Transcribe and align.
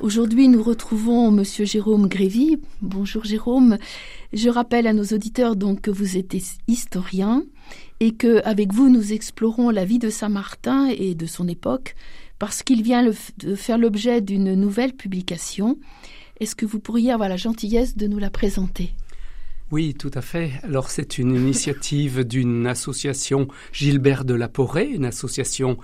Aujourd'hui, 0.00 0.48
nous 0.48 0.62
retrouvons 0.62 1.30
Monsieur 1.30 1.66
Jérôme 1.66 2.08
Grévy. 2.08 2.56
Bonjour 2.80 3.22
Jérôme. 3.22 3.76
Je 4.32 4.48
rappelle 4.48 4.86
à 4.86 4.94
nos 4.94 5.04
auditeurs 5.04 5.56
donc 5.56 5.82
que 5.82 5.90
vous 5.90 6.16
êtes 6.16 6.34
historien 6.66 7.44
et 8.00 8.12
que 8.12 8.40
avec 8.46 8.72
vous 8.72 8.88
nous 8.88 9.12
explorons 9.12 9.68
la 9.68 9.84
vie 9.84 9.98
de 9.98 10.08
Saint 10.08 10.30
Martin 10.30 10.88
et 10.88 11.14
de 11.14 11.26
son 11.26 11.46
époque 11.48 11.96
parce 12.38 12.62
qu'il 12.62 12.82
vient 12.82 13.04
de 13.36 13.54
faire 13.54 13.76
l'objet 13.76 14.22
d'une 14.22 14.54
nouvelle 14.54 14.94
publication. 14.94 15.78
Est-ce 16.40 16.56
que 16.56 16.64
vous 16.64 16.80
pourriez 16.80 17.12
avoir 17.12 17.28
la 17.28 17.36
gentillesse 17.36 17.94
de 17.94 18.06
nous 18.06 18.18
la 18.18 18.30
présenter? 18.30 18.94
Oui, 19.70 19.94
tout 19.94 20.10
à 20.14 20.20
fait. 20.20 20.52
Alors 20.64 20.90
c'est 20.90 21.18
une 21.18 21.32
initiative 21.32 22.24
d'une 22.24 22.66
association 22.66 23.46
Gilbert 23.72 24.24
de 24.24 24.34
la 24.34 24.48
Porée, 24.48 24.88
une 24.88 25.04
association 25.04 25.78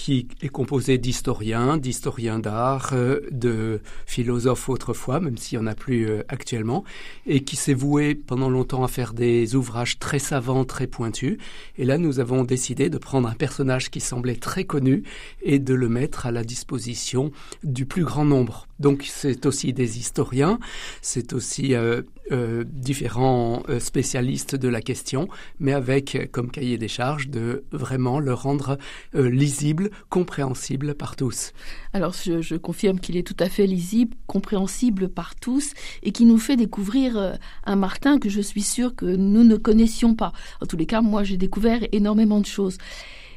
qui 0.00 0.26
est 0.40 0.48
composé 0.48 0.96
d'historiens, 0.96 1.76
d'historiens 1.76 2.38
d'art, 2.38 2.92
euh, 2.94 3.20
de 3.32 3.82
philosophes 4.06 4.70
autrefois, 4.70 5.20
même 5.20 5.36
s'il 5.36 5.58
n'y 5.58 5.64
en 5.64 5.66
a 5.66 5.74
plus 5.74 6.08
euh, 6.08 6.22
actuellement, 6.28 6.84
et 7.26 7.44
qui 7.44 7.54
s'est 7.54 7.74
voué 7.74 8.14
pendant 8.14 8.48
longtemps 8.48 8.82
à 8.82 8.88
faire 8.88 9.12
des 9.12 9.54
ouvrages 9.56 9.98
très 9.98 10.18
savants, 10.18 10.64
très 10.64 10.86
pointus. 10.86 11.36
Et 11.76 11.84
là, 11.84 11.98
nous 11.98 12.18
avons 12.18 12.44
décidé 12.44 12.88
de 12.88 12.96
prendre 12.96 13.28
un 13.28 13.34
personnage 13.34 13.90
qui 13.90 14.00
semblait 14.00 14.36
très 14.36 14.64
connu 14.64 15.02
et 15.42 15.58
de 15.58 15.74
le 15.74 15.90
mettre 15.90 16.24
à 16.24 16.32
la 16.32 16.44
disposition 16.44 17.30
du 17.62 17.84
plus 17.84 18.04
grand 18.04 18.24
nombre. 18.24 18.68
Donc 18.78 19.04
c'est 19.06 19.44
aussi 19.44 19.74
des 19.74 19.98
historiens, 19.98 20.58
c'est 21.02 21.34
aussi 21.34 21.74
euh, 21.74 22.00
euh, 22.32 22.64
différents 22.66 23.62
spécialistes 23.78 24.56
de 24.56 24.68
la 24.68 24.80
question, 24.80 25.28
mais 25.58 25.74
avec 25.74 26.30
comme 26.32 26.50
cahier 26.50 26.78
des 26.78 26.88
charges 26.88 27.28
de 27.28 27.64
vraiment 27.72 28.20
le 28.20 28.32
rendre 28.32 28.78
lisible, 29.12 29.89
compréhensible 30.08 30.94
par 30.94 31.16
tous. 31.16 31.52
Alors 31.92 32.12
je, 32.12 32.40
je 32.40 32.56
confirme 32.56 33.00
qu'il 33.00 33.16
est 33.16 33.26
tout 33.26 33.36
à 33.38 33.48
fait 33.48 33.66
lisible, 33.66 34.16
compréhensible 34.26 35.08
par 35.08 35.34
tous, 35.34 35.72
et 36.02 36.12
qui 36.12 36.24
nous 36.24 36.38
fait 36.38 36.56
découvrir 36.56 37.38
un 37.64 37.76
Martin 37.76 38.18
que 38.18 38.28
je 38.28 38.40
suis 38.40 38.62
sûre 38.62 38.94
que 38.94 39.06
nous 39.06 39.44
ne 39.44 39.56
connaissions 39.56 40.14
pas. 40.14 40.32
En 40.60 40.66
tous 40.66 40.76
les 40.76 40.86
cas, 40.86 41.00
moi 41.00 41.24
j'ai 41.24 41.36
découvert 41.36 41.80
énormément 41.92 42.40
de 42.40 42.46
choses. 42.46 42.78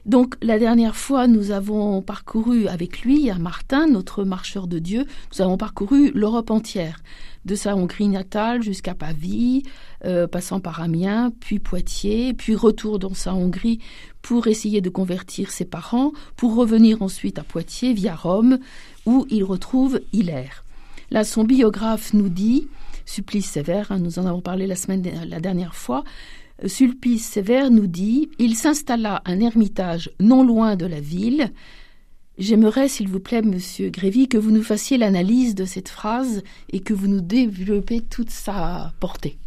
Donc 0.06 0.36
la 0.42 0.60
dernière 0.60 0.98
fois, 0.98 1.28
nous 1.28 1.52
avons 1.52 2.02
parcouru 2.02 2.68
avec 2.68 3.02
lui, 3.02 3.30
à 3.30 3.38
Martin, 3.38 3.88
notre 3.88 4.26
marcheur 4.26 4.68
de 4.68 4.80
Dieu, 4.80 5.06
nous 5.32 5.42
avons 5.42 5.58
parcouru 5.58 6.12
l'Europe 6.14 6.52
entière, 6.52 7.00
de 7.46 7.56
sa 7.56 7.76
Hongrie 7.76 8.10
natale 8.10 8.62
jusqu'à 8.64 8.96
Pavie, 8.96 9.64
euh, 10.04 10.28
passant 10.28 10.60
par 10.60 10.82
Amiens, 10.82 11.32
puis 11.40 11.60
Poitiers, 11.60 12.34
puis 12.34 12.56
retour 12.56 13.00
dans 13.00 13.14
sa 13.14 13.34
Hongrie 13.34 13.80
pour 14.22 14.48
essayer 14.48 14.82
de 14.82 14.90
convertir 14.90 15.52
ses 15.52 15.66
parents, 15.66 16.12
pour 16.36 16.56
revenir 16.56 17.02
ensuite 17.02 17.40
à 17.40 17.44
Poitiers 17.44 17.94
via 17.94 18.16
Rome, 18.16 18.60
où 19.06 19.26
il 19.30 19.44
retrouve 19.44 20.02
Hilaire. 20.12 20.64
Là, 21.12 21.24
son 21.24 21.44
biographe 21.46 22.14
nous 22.14 22.30
dit, 22.30 22.68
supplice 23.06 23.50
sévère, 23.50 23.92
hein, 23.92 24.00
nous 24.00 24.20
en 24.20 24.26
avons 24.26 24.42
parlé 24.42 24.68
la 24.68 24.76
semaine 24.76 25.04
la 25.28 25.40
dernière 25.40 25.76
fois, 25.76 26.04
Sulpice 26.66 27.26
Sévère 27.26 27.72
nous 27.72 27.88
dit 27.88 28.30
Il 28.40 28.56
s'installa 28.56 29.22
un 29.26 29.40
ermitage 29.40 30.12
non 30.20 30.44
loin 30.44 30.76
de 30.76 30.86
la 30.86 31.00
ville. 31.00 31.52
J'aimerais, 32.38 32.88
s'il 32.88 33.08
vous 33.08 33.20
plaît, 33.20 33.42
monsieur 33.42 33.90
Grévy, 33.90 34.28
que 34.28 34.38
vous 34.38 34.52
nous 34.52 34.64
fassiez 34.64 34.98
l'analyse 34.98 35.56
de 35.56 35.66
cette 35.66 35.90
phrase 35.90 36.42
et 36.72 36.80
que 36.80 36.94
vous 36.94 37.08
nous 37.08 37.22
développez 37.22 38.02
toute 38.02 38.32
sa 38.32 38.94
portée. 39.00 39.38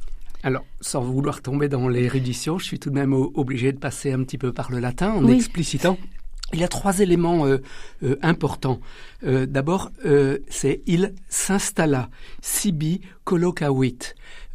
Alors, 0.43 0.65
sans 0.81 1.03
vouloir 1.03 1.43
tomber 1.43 1.69
dans 1.69 1.89
l'érudition, 1.89 2.59
je 2.59 2.65
suis 2.65 2.79
tout 2.79 2.91
de 2.91 2.95
même 2.95 3.13
obligé 3.13 3.73
de 3.73 3.79
passer 3.79 4.13
un 4.13 4.23
petit 4.23 4.39
peu 4.39 4.53
par 4.53 4.71
le 4.71 4.79
latin 4.79 5.11
en 5.11 5.27
explicitant. 5.27 5.99
Il 6.53 6.61
y 6.61 6.65
a 6.65 6.69
trois 6.69 7.01
éléments 7.01 7.45
euh, 7.47 7.59
euh, 8.05 8.17
importants. 8.23 8.81
Euh, 9.25 9.47
d'abord, 9.47 9.91
c'est 10.49 10.83
il 10.87 11.15
s'installa, 11.29 12.09
sibi 12.41 13.01
colocavit. 13.25 13.99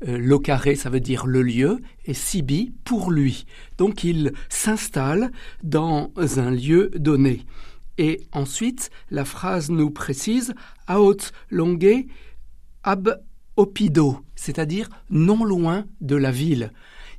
Locare, 0.03 0.75
ça 0.77 0.89
veut 0.89 0.99
dire 0.99 1.27
le 1.27 1.43
lieu, 1.43 1.79
et 2.05 2.15
sibi 2.15 2.73
pour 2.85 3.11
lui. 3.11 3.45
Donc 3.77 4.03
il 4.03 4.33
s'installe 4.49 5.31
dans 5.61 6.11
un 6.17 6.49
lieu 6.49 6.89
donné. 6.95 7.45
Et 7.99 8.21
ensuite, 8.31 8.89
la 9.11 9.25
phrase 9.25 9.69
nous 9.69 9.91
précise 9.91 10.55
aut 10.89 11.17
longue 11.51 12.07
ab 12.83 13.21
opido, 13.57 14.21
c'est-à-dire 14.35 14.89
non 15.11 15.43
loin 15.43 15.85
de 15.99 16.15
la 16.15 16.31
ville. 16.31 16.71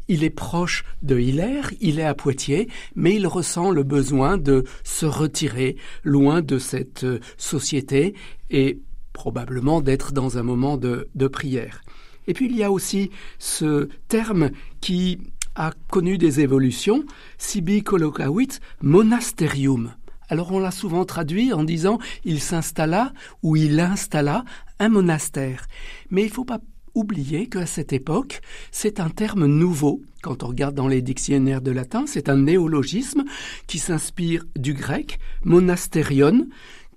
Il 0.08 0.24
est 0.24 0.30
proche 0.30 0.84
de 1.02 1.18
Hilaire, 1.18 1.72
il 1.80 1.98
est 1.98 2.04
à 2.04 2.14
Poitiers, 2.14 2.68
mais 2.94 3.14
il 3.14 3.26
ressent 3.26 3.70
le 3.70 3.82
besoin 3.82 4.36
de 4.38 4.64
se 4.84 5.06
retirer 5.06 5.76
loin 6.04 6.42
de 6.42 6.58
cette 6.58 7.04
euh, 7.04 7.20
société 7.36 8.14
et 8.50 8.80
probablement 9.12 9.80
d'être 9.80 10.12
dans 10.12 10.38
un 10.38 10.42
moment 10.42 10.76
de, 10.76 11.08
prière. 11.28 11.82
Et 12.26 12.34
puis 12.34 12.46
il 12.46 12.56
y 12.56 12.62
a 12.62 12.70
aussi 12.70 13.10
ce 13.38 13.88
terme 14.08 14.50
qui 14.80 15.18
a 15.54 15.72
connu 15.90 16.18
des 16.18 16.40
évolutions, 16.40 17.04
sibi 17.38 17.82
colocavit 17.82 18.48
monasterium. 18.80 19.92
Alors 20.28 20.52
on 20.52 20.58
l'a 20.58 20.70
souvent 20.70 21.04
traduit 21.04 21.52
en 21.52 21.62
disant 21.62 21.98
il 22.24 22.40
s'installa 22.40 23.12
ou 23.42 23.56
il 23.56 23.78
installa 23.80 24.44
un 24.78 24.88
monastère. 24.88 25.66
Mais 26.10 26.22
il 26.22 26.28
ne 26.28 26.32
faut 26.32 26.44
pas 26.44 26.60
oublier 26.94 27.48
qu'à 27.48 27.66
cette 27.66 27.92
époque, 27.92 28.40
c'est 28.70 29.00
un 29.00 29.10
terme 29.10 29.46
nouveau. 29.46 30.02
Quand 30.22 30.42
on 30.42 30.48
regarde 30.48 30.74
dans 30.74 30.88
les 30.88 31.02
dictionnaires 31.02 31.62
de 31.62 31.70
latin, 31.70 32.04
c'est 32.06 32.28
un 32.28 32.36
néologisme 32.36 33.24
qui 33.66 33.78
s'inspire 33.78 34.44
du 34.56 34.74
grec 34.74 35.18
monasterion, 35.44 36.46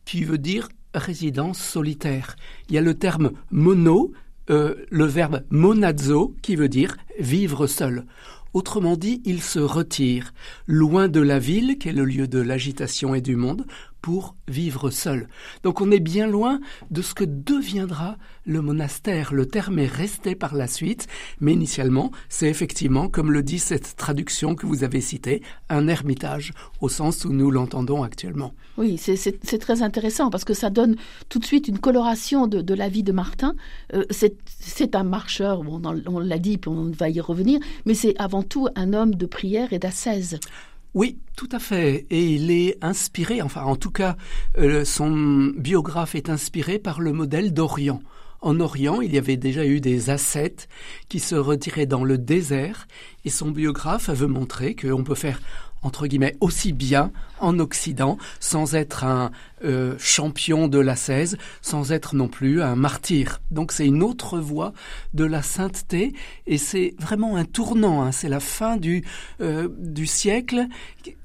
qui 0.05 0.23
veut 0.23 0.38
dire 0.38 0.69
résidence 0.94 1.59
solitaire. 1.59 2.35
Il 2.69 2.75
y 2.75 2.78
a 2.78 2.81
le 2.81 2.94
terme 2.94 3.31
mono, 3.51 4.11
euh, 4.50 4.75
le 4.89 5.05
verbe 5.05 5.44
monazo, 5.50 6.35
qui 6.41 6.55
veut 6.55 6.69
dire 6.69 6.97
vivre 7.19 7.67
seul. 7.67 8.05
Autrement 8.53 8.95
dit, 8.95 9.22
il 9.25 9.41
se 9.41 9.59
retire, 9.59 10.34
loin 10.66 11.09
de 11.09 11.19
la 11.19 11.39
ville, 11.39 11.78
qui 11.78 11.89
est 11.89 11.94
le 11.94 12.05
lieu 12.05 12.25
de 12.25 12.39
l'agitation 12.39 13.13
et 13.13 13.19
du 13.19 13.35
monde, 13.35 13.66
pour 14.05 14.35
vivre 14.47 14.91
seul. 14.91 15.27
Donc 15.63 15.81
on 15.81 15.89
est 15.89 15.99
bien 15.99 16.27
loin 16.27 16.59
de 16.91 17.01
ce 17.01 17.16
que 17.16 17.23
deviendra 17.23 18.17
le 18.45 18.61
monastère. 18.61 19.33
Le 19.33 19.47
terme 19.47 19.79
est 19.79 19.88
resté 19.88 20.35
par 20.35 20.53
la 20.53 20.67
suite, 20.67 21.07
mais 21.39 21.53
initialement, 21.53 22.11
c'est 22.29 22.47
effectivement, 22.47 23.09
comme 23.09 23.31
le 23.31 23.41
dit 23.41 23.57
cette 23.57 23.95
traduction 23.95 24.53
que 24.53 24.67
vous 24.67 24.83
avez 24.83 25.01
citée, 25.01 25.41
un 25.69 25.88
ermitage, 25.88 26.53
au 26.81 26.88
sens 26.88 27.25
où 27.25 27.33
nous 27.33 27.49
l'entendons 27.49 28.03
actuellement. 28.03 28.53
Oui, 28.77 28.99
c'est 28.99 29.57
très 29.57 29.81
intéressant 29.81 30.29
parce 30.29 30.45
que 30.45 30.53
ça 30.53 30.69
donne 30.69 30.97
tout 31.27 31.39
de 31.39 31.45
suite 31.45 31.67
une 31.67 31.79
coloration 31.79 32.45
de, 32.45 32.75
la 32.75 32.89
vie 32.89 33.01
de 33.01 33.11
Martin. 33.11 33.55
Euh, 33.95 34.05
c'est 34.11 34.95
un 34.95 35.03
marcheur, 35.03 35.63
on 35.67 36.19
l'a 36.19 36.37
dit, 36.37 36.59
puis 36.59 36.69
on 36.69 36.91
va 36.91 37.09
y 37.09 37.19
revenir, 37.19 37.59
mais 37.87 37.95
c'est 37.95 38.13
avant 38.19 38.43
tout 38.43 38.67
un 38.75 38.93
homme 38.93 39.16
de 39.16 39.25
prière 39.25 39.73
et 39.73 39.79
d'ascèse. 39.79 40.39
Oui, 40.95 41.19
tout 41.35 41.50
à 41.51 41.59
fait. 41.59 42.06
Et 42.09 42.25
il 42.25 42.51
est 42.51 42.78
inspiré, 42.81 43.41
enfin 43.41 43.63
en 43.63 43.75
tout 43.75 43.91
cas, 43.91 44.16
euh, 44.57 44.85
son 44.85 45.51
biographe 45.57 46.16
est 46.16 46.29
inspiré 46.29 46.79
par 46.79 47.01
le 47.01 47.11
modèle 47.11 47.53
d'Orient. 47.53 48.01
En 48.39 48.61
Orient, 48.61 49.01
il 49.01 49.13
y 49.13 49.17
avait 49.17 49.35
déjà 49.35 49.66
eu 49.66 49.81
des 49.81 50.09
ascètes 50.09 50.70
qui 51.09 51.20
se 51.20 51.35
retiraient 51.35 51.85
dans 51.85 52.05
le 52.05 52.17
désert, 52.17 52.87
et 53.25 53.29
son 53.29 53.52
biographe 53.52 54.09
veut 54.09 54.28
montrer 54.28 54.73
qu'on 54.73 55.03
peut 55.03 55.16
faire 55.16 55.41
entre 55.85 56.08
guillemets, 56.08 56.35
aussi 56.40 56.73
bien 56.73 57.11
en 57.40 57.59
Occident, 57.59 58.17
sans 58.40 58.73
être 58.73 59.03
un 59.03 59.31
euh, 59.63 59.96
champion 59.99 60.67
de 60.67 60.79
la 60.79 60.96
16, 60.96 61.37
sans 61.61 61.91
être 61.91 62.16
non 62.16 62.28
plus 62.28 62.61
un 62.61 62.75
martyr. 62.75 63.41
Donc 63.52 63.72
c'est 63.72 63.85
une 63.85 64.03
autre 64.03 64.40
voie 64.40 64.73
de 65.13 65.23
la 65.23 65.41
sainteté, 65.41 66.13
et 66.46 66.57
c'est 66.57 66.93
vraiment 66.99 67.35
un 67.35 67.46
tournant. 67.46 68.03
Hein. 68.03 68.11
C'est 68.11 68.29
la 68.29 68.40
fin 68.40 68.78
du, 68.78 69.03
euh, 69.41 69.69
du 69.78 70.07
siècle, 70.07 70.67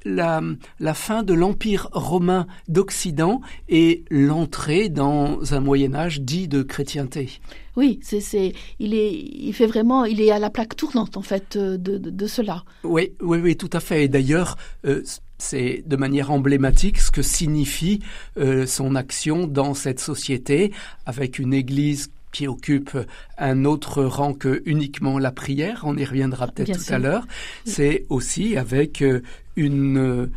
la, 0.04 0.42
la 0.78 0.94
fin 0.94 1.22
de 1.22 1.34
l'Empire 1.34 1.88
romain 1.92 2.46
d'Occident 2.68 3.40
et 3.68 4.04
l'entrée 4.10 4.88
dans 4.88 5.54
un 5.54 5.60
Moyen 5.60 5.94
Âge 5.94 6.20
dit 6.20 6.48
de 6.48 6.62
chrétienté. 6.62 7.40
Oui, 7.76 8.00
c'est, 8.02 8.20
c'est, 8.20 8.52
il 8.78 8.94
est, 8.94 9.12
il 9.12 9.52
fait 9.52 9.66
vraiment, 9.66 10.04
il 10.04 10.20
est 10.20 10.30
à 10.30 10.38
la 10.38 10.50
plaque 10.50 10.76
tournante 10.76 11.16
en 11.16 11.22
fait 11.22 11.56
de, 11.56 11.76
de, 11.76 11.98
de 12.10 12.26
cela. 12.26 12.64
Oui, 12.84 13.12
oui, 13.20 13.38
oui, 13.38 13.56
tout 13.56 13.70
à 13.72 13.80
fait. 13.80 14.04
Et 14.04 14.08
d'ailleurs, 14.08 14.56
euh, 14.84 15.02
c'est 15.40 15.82
de 15.86 15.96
manière 15.96 16.30
emblématique 16.30 16.98
ce 16.98 17.10
que 17.10 17.22
signifie 17.22 18.00
euh, 18.36 18.66
son 18.66 18.94
action 18.94 19.46
dans 19.46 19.74
cette 19.74 20.00
société, 20.00 20.72
avec 21.06 21.38
une 21.38 21.54
Église 21.54 22.10
qui 22.32 22.46
occupe 22.46 22.96
un 23.38 23.64
autre 23.64 24.04
rang 24.04 24.34
que 24.34 24.62
uniquement 24.64 25.18
la 25.18 25.32
prière, 25.32 25.82
on 25.84 25.96
y 25.96 26.04
reviendra 26.04 26.46
peut-être 26.46 26.84
tout 26.84 26.92
à 26.92 26.98
l'heure, 26.98 27.26
c'est 27.64 28.04
aussi 28.08 28.56
avec 28.56 29.02
euh, 29.02 29.22
une, 29.56 30.30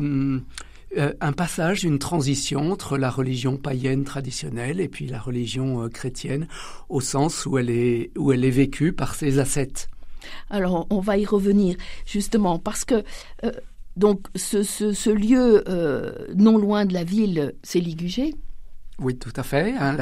euh, 0.00 0.40
un 1.20 1.32
passage, 1.32 1.82
une 1.82 1.98
transition 1.98 2.70
entre 2.70 2.96
la 2.96 3.10
religion 3.10 3.56
païenne 3.56 4.04
traditionnelle 4.04 4.80
et 4.80 4.88
puis 4.88 5.06
la 5.06 5.18
religion 5.18 5.88
chrétienne, 5.88 6.46
au 6.88 7.00
sens 7.00 7.44
où 7.44 7.58
elle 7.58 7.70
est, 7.70 8.10
où 8.16 8.30
elle 8.32 8.44
est 8.44 8.50
vécue 8.50 8.92
par 8.92 9.16
ses 9.16 9.40
ascètes. 9.40 9.88
Alors, 10.50 10.86
on 10.90 11.00
va 11.00 11.18
y 11.18 11.24
revenir, 11.24 11.74
justement, 12.06 12.60
parce 12.60 12.84
que 12.84 13.02
donc 13.96 14.26
ce, 14.34 14.62
ce, 14.62 15.10
lieu 15.10 15.64
non 16.34 16.58
loin 16.58 16.84
de 16.86 16.94
la 16.94 17.04
ville, 17.04 17.54
c'est 17.62 17.80
Ligugé. 17.80 18.34
Oui, 18.98 19.16
tout 19.16 19.32
à 19.36 19.42
fait. 19.42 19.74
Hein, 19.78 19.96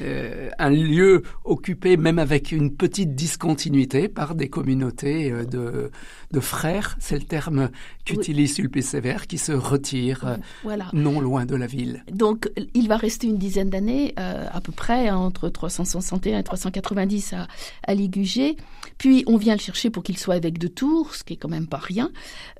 euh, 0.00 0.50
un 0.58 0.70
lieu 0.70 1.22
occupé 1.44 1.96
même 1.96 2.18
avec 2.18 2.52
une 2.52 2.74
petite 2.74 3.14
discontinuité 3.14 4.08
par 4.08 4.34
des 4.34 4.48
communautés 4.48 5.30
euh, 5.30 5.44
de, 5.44 5.90
de 6.30 6.40
frères, 6.40 6.96
c'est 7.00 7.18
le 7.18 7.24
terme 7.24 7.70
qu'utilise 8.04 8.54
Sulpice 8.54 8.88
Sévère, 8.88 9.26
qui 9.26 9.36
se 9.36 9.52
retirent 9.52 10.38
euh, 10.64 10.76
non 10.92 11.20
loin 11.20 11.44
de 11.44 11.56
la 11.56 11.66
ville. 11.66 12.04
Donc 12.12 12.48
il 12.72 12.88
va 12.88 12.96
rester 12.96 13.26
une 13.26 13.36
dizaine 13.38 13.68
d'années 13.68 14.14
à 14.16 14.60
peu 14.60 14.72
près, 14.72 15.08
hein, 15.08 15.16
entre 15.16 15.48
361 15.48 16.38
et 16.38 16.42
390 16.42 17.32
à, 17.32 17.48
à 17.86 17.94
Ligugé. 17.94 18.56
Puis 18.96 19.24
on 19.26 19.36
vient 19.36 19.54
le 19.54 19.60
chercher 19.60 19.90
pour 19.90 20.02
qu'il 20.02 20.16
soit 20.16 20.36
évêque 20.36 20.58
de 20.58 20.68
Tours, 20.68 21.14
ce 21.14 21.24
qui 21.24 21.34
est 21.34 21.36
quand 21.36 21.48
même 21.48 21.66
pas 21.66 21.78
rien. 21.78 22.10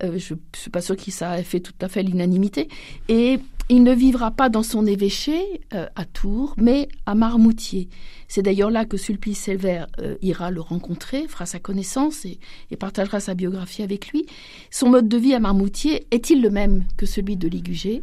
je 0.03 0.35
ne 0.35 0.39
suis 0.57 0.71
pas 0.71 0.81
sûr 0.81 0.97
qu'il 0.97 1.13
ça 1.13 1.39
ait 1.39 1.45
fait 1.45 1.61
tout 1.61 1.73
à 1.81 1.89
fait 1.89 2.03
l'unanimité. 2.03 2.69
Et 3.09 3.39
il 3.69 3.83
ne 3.83 3.93
vivra 3.93 4.31
pas 4.31 4.49
dans 4.49 4.63
son 4.63 4.87
évêché 4.87 5.61
euh, 5.75 5.87
à 5.95 6.05
Tours, 6.05 6.55
mais 6.57 6.89
à 7.07 7.15
Marmoutier. 7.15 7.89
C'est 8.29 8.43
d'ailleurs 8.43 8.71
là 8.71 8.85
que 8.85 8.97
Sulpice 8.97 9.39
Sévère 9.39 9.87
euh, 10.01 10.17
ira 10.23 10.51
le 10.51 10.61
rencontrer, 10.61 11.27
fera 11.29 11.47
sa 11.47 11.59
connaissance 11.59 12.25
et, 12.25 12.39
partagera 12.77 13.21
sa 13.21 13.35
biographie 13.35 13.83
avec 13.83 14.09
lui. 14.09 14.27
Son 14.71 14.89
mode 14.89 15.09
de 15.09 15.17
vie 15.17 15.35
à 15.35 15.41
Marmoutier 15.41 16.07
est-il 16.11 16.43
le 16.43 16.51
même 16.51 16.85
que 16.97 17.07
celui 17.07 17.37
de 17.37 17.49
Ligugé? 17.49 18.03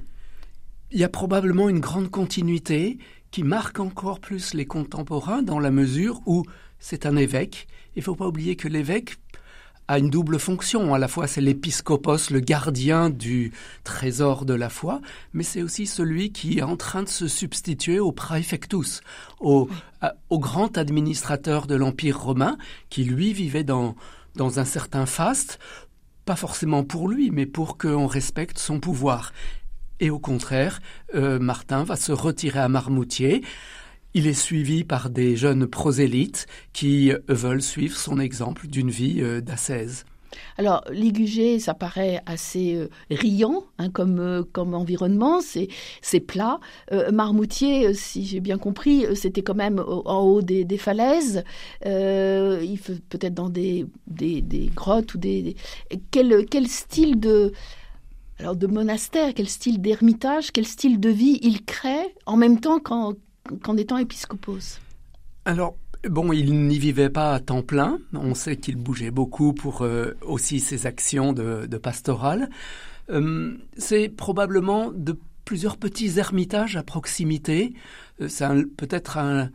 Il 0.91 0.99
y 0.99 1.03
a 1.03 1.09
probablement 1.09 1.69
une 1.69 1.79
grande 1.79 2.09
continuité 2.09 2.97
qui 3.31 3.43
marque 3.43 3.79
encore 3.79 4.19
plus 4.19 4.53
les 4.53 4.65
contemporains 4.65 5.43
dans 5.43 5.59
la 5.59 5.71
mesure 5.71 6.21
où 6.25 6.43
c'est 6.79 7.05
un 7.05 7.15
évêque. 7.15 7.67
Il 7.95 7.99
ne 7.99 8.03
faut 8.03 8.15
pas 8.15 8.27
oublier 8.27 8.55
que 8.55 8.67
l'évêque 8.67 9.17
a 9.87 9.99
une 9.99 10.09
double 10.09 10.39
fonction. 10.39 10.93
À 10.93 10.99
la 10.99 11.07
fois, 11.07 11.27
c'est 11.27 11.41
l'épiscopos, 11.41 12.29
le 12.29 12.39
gardien 12.39 13.09
du 13.09 13.51
trésor 13.83 14.45
de 14.45 14.53
la 14.53 14.69
foi, 14.69 15.01
mais 15.33 15.43
c'est 15.43 15.61
aussi 15.61 15.87
celui 15.87 16.31
qui 16.31 16.59
est 16.59 16.63
en 16.63 16.75
train 16.75 17.03
de 17.03 17.09
se 17.09 17.27
substituer 17.27 17.99
au 17.99 18.11
praefectus, 18.11 19.01
au, 19.39 19.69
au 20.29 20.39
grand 20.39 20.77
administrateur 20.77 21.67
de 21.67 21.75
l'Empire 21.75 22.19
romain, 22.19 22.57
qui 22.89 23.03
lui 23.03 23.33
vivait 23.33 23.63
dans, 23.63 23.95
dans 24.35 24.59
un 24.59 24.65
certain 24.65 25.05
faste, 25.05 25.59
pas 26.25 26.35
forcément 26.35 26.83
pour 26.83 27.07
lui, 27.07 27.31
mais 27.31 27.45
pour 27.45 27.77
qu'on 27.77 28.07
respecte 28.07 28.59
son 28.59 28.79
pouvoir. 28.79 29.31
Et 29.99 30.09
au 30.09 30.19
contraire, 30.19 30.79
euh, 31.15 31.39
Martin 31.39 31.83
va 31.83 31.95
se 31.95 32.11
retirer 32.11 32.59
à 32.59 32.69
Marmoutier, 32.69 33.43
il 34.17 34.25
est 34.25 34.33
suivi 34.33 34.83
par 34.83 35.11
des 35.11 35.35
jeunes 35.35 35.67
prosélytes 35.67 36.47
qui 36.73 37.11
veulent 37.27 37.61
suivre 37.61 37.95
son 37.95 38.19
exemple 38.19 38.65
d'une 38.65 38.89
vie 38.89 39.21
euh, 39.21 39.41
d'ascèse. 39.41 40.05
Alors, 40.57 40.83
Ligugé, 40.89 41.59
ça 41.59 41.75
paraît 41.75 42.23
assez 42.25 42.73
euh, 42.73 42.89
riant 43.11 43.65
hein, 43.77 43.91
comme, 43.91 44.19
euh, 44.19 44.41
comme 44.51 44.73
environnement, 44.73 45.39
c'est 45.41 46.19
plat. 46.19 46.59
Marmoutier, 47.13 47.93
si 47.93 48.25
j'ai 48.25 48.39
bien 48.39 48.57
compris, 48.57 49.05
c'était 49.15 49.43
quand 49.43 49.55
même 49.55 49.79
en 49.87 50.21
haut 50.21 50.41
des, 50.41 50.65
falaises, 50.79 51.43
il 51.85 52.79
peut-être 53.09 53.35
dans 53.35 53.49
des, 53.49 53.85
des, 54.07 54.71
grottes 54.73 55.13
ou 55.13 55.19
des... 55.19 55.55
Quel, 56.09 56.47
quel 56.49 56.67
style 56.67 57.19
de... 57.19 57.51
Alors 58.39 58.55
de 58.55 58.67
monastère, 58.67 59.33
quel 59.35 59.49
style 59.49 59.81
d'ermitage, 59.81 60.51
quel 60.51 60.65
style 60.65 60.99
de 60.99 61.09
vie 61.09 61.39
il 61.41 61.65
crée 61.65 62.13
en 62.27 62.37
même 62.37 62.59
temps 62.59 62.79
quand 62.79 63.15
qu'en 63.63 63.77
étant 63.77 63.97
épiscopos 63.97 64.79
Alors, 65.45 65.75
Bon, 66.07 66.31
il 66.31 66.53
n'y 66.67 66.79
vivait 66.79 67.09
pas 67.09 67.33
à 67.33 67.39
temps 67.39 67.63
plein. 67.63 67.99
On 68.13 68.35
sait 68.35 68.55
qu'il 68.57 68.75
bougeait 68.75 69.11
beaucoup 69.11 69.53
pour 69.53 69.81
euh, 69.81 70.15
aussi 70.21 70.59
ses 70.59 70.85
actions 70.85 71.33
de, 71.33 71.65
de 71.65 71.77
pastoral. 71.77 72.49
Euh, 73.09 73.57
c'est 73.77 74.09
probablement 74.09 74.91
de 74.91 75.17
plusieurs 75.45 75.77
petits 75.77 76.19
ermitages 76.19 76.75
à 76.75 76.83
proximité. 76.83 77.73
Euh, 78.21 78.27
c'est 78.27 78.47
peut-être 78.77 79.17
un, 79.17 79.49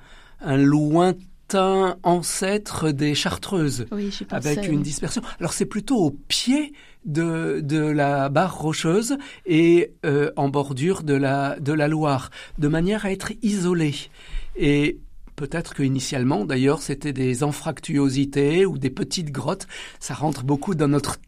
lointain 0.44 1.97
ancêtre 2.03 2.91
des 2.91 3.15
Chartreuses, 3.15 3.87
avec 4.31 4.67
une 4.67 4.83
dispersion. 4.83 5.23
Alors 5.39 5.53
c'est 5.53 5.67
plutôt 5.67 5.99
au 5.99 6.11
pied 6.11 6.73
de, 7.05 7.61
de 7.63 7.79
la 7.79 8.29
barre 8.29 8.59
rocheuse 8.59 9.17
et 9.47 9.93
euh, 10.05 10.31
en 10.37 10.49
bordure 10.49 11.03
de 11.03 11.15
la, 11.15 11.59
de 11.61 11.73
la 11.73 11.89
Loire, 11.89 12.31
de 12.59 12.69
manière 12.69 13.07
à 13.07 13.13
être 13.13 13.33
isolé. 13.43 13.95
Et 14.57 14.99
Peut-être 15.35 15.75
que 15.75 15.83
initialement, 15.83 16.45
d'ailleurs, 16.45 16.83
c'était 16.83 17.15
des 17.15 17.43
anfractuosités 17.43 18.67
ou 18.67 18.77
des 18.77 18.91
petites 18.91 19.33
grottes. 19.33 19.67
Ça 19.99 20.15
rentre 20.15 20.45
beaucoup 20.45 20.75
dans 20.75 20.89
notre 20.89 21.19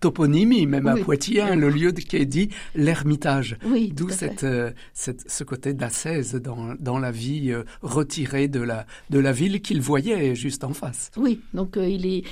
toponymie, 0.00 0.66
même 0.66 0.86
à 0.86 0.96
Poitiers, 0.96 1.40
hein, 1.40 1.56
le 1.56 1.68
lieu 1.68 1.92
qui 1.92 2.16
est 2.16 2.26
dit 2.26 2.50
l'ermitage. 2.74 3.56
Oui, 3.64 3.92
D'où 3.94 4.08
euh, 4.42 4.70
cette, 4.92 5.30
ce 5.30 5.44
côté 5.44 5.72
d'ascèse 5.72 6.34
dans, 6.34 6.74
dans, 6.78 6.98
la 6.98 7.10
vie 7.10 7.50
euh, 7.50 7.64
retirée 7.82 8.48
de 8.48 8.60
la, 8.60 8.86
de 9.10 9.18
la 9.18 9.32
ville 9.32 9.60
qu'il 9.60 9.80
voyait 9.80 10.34
juste 10.34 10.64
en 10.64 10.72
face. 10.72 11.10
Oui, 11.16 11.40
donc 11.54 11.76
euh, 11.76 11.88
il 11.88 12.06
est 12.06 12.24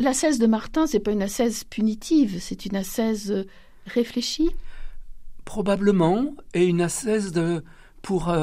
l'ascèse 0.00 0.38
de 0.38 0.46
Martin, 0.46 0.86
c'est 0.86 1.00
pas 1.00 1.12
une 1.12 1.22
ascèse 1.22 1.64
punitive, 1.64 2.38
c'est 2.40 2.66
une 2.66 2.76
ascèse 2.76 3.46
réfléchie? 3.86 4.50
Probablement, 5.44 6.34
et 6.54 6.64
une 6.66 6.80
ascèse 6.80 7.32
de 7.32 7.62
pour 8.02 8.34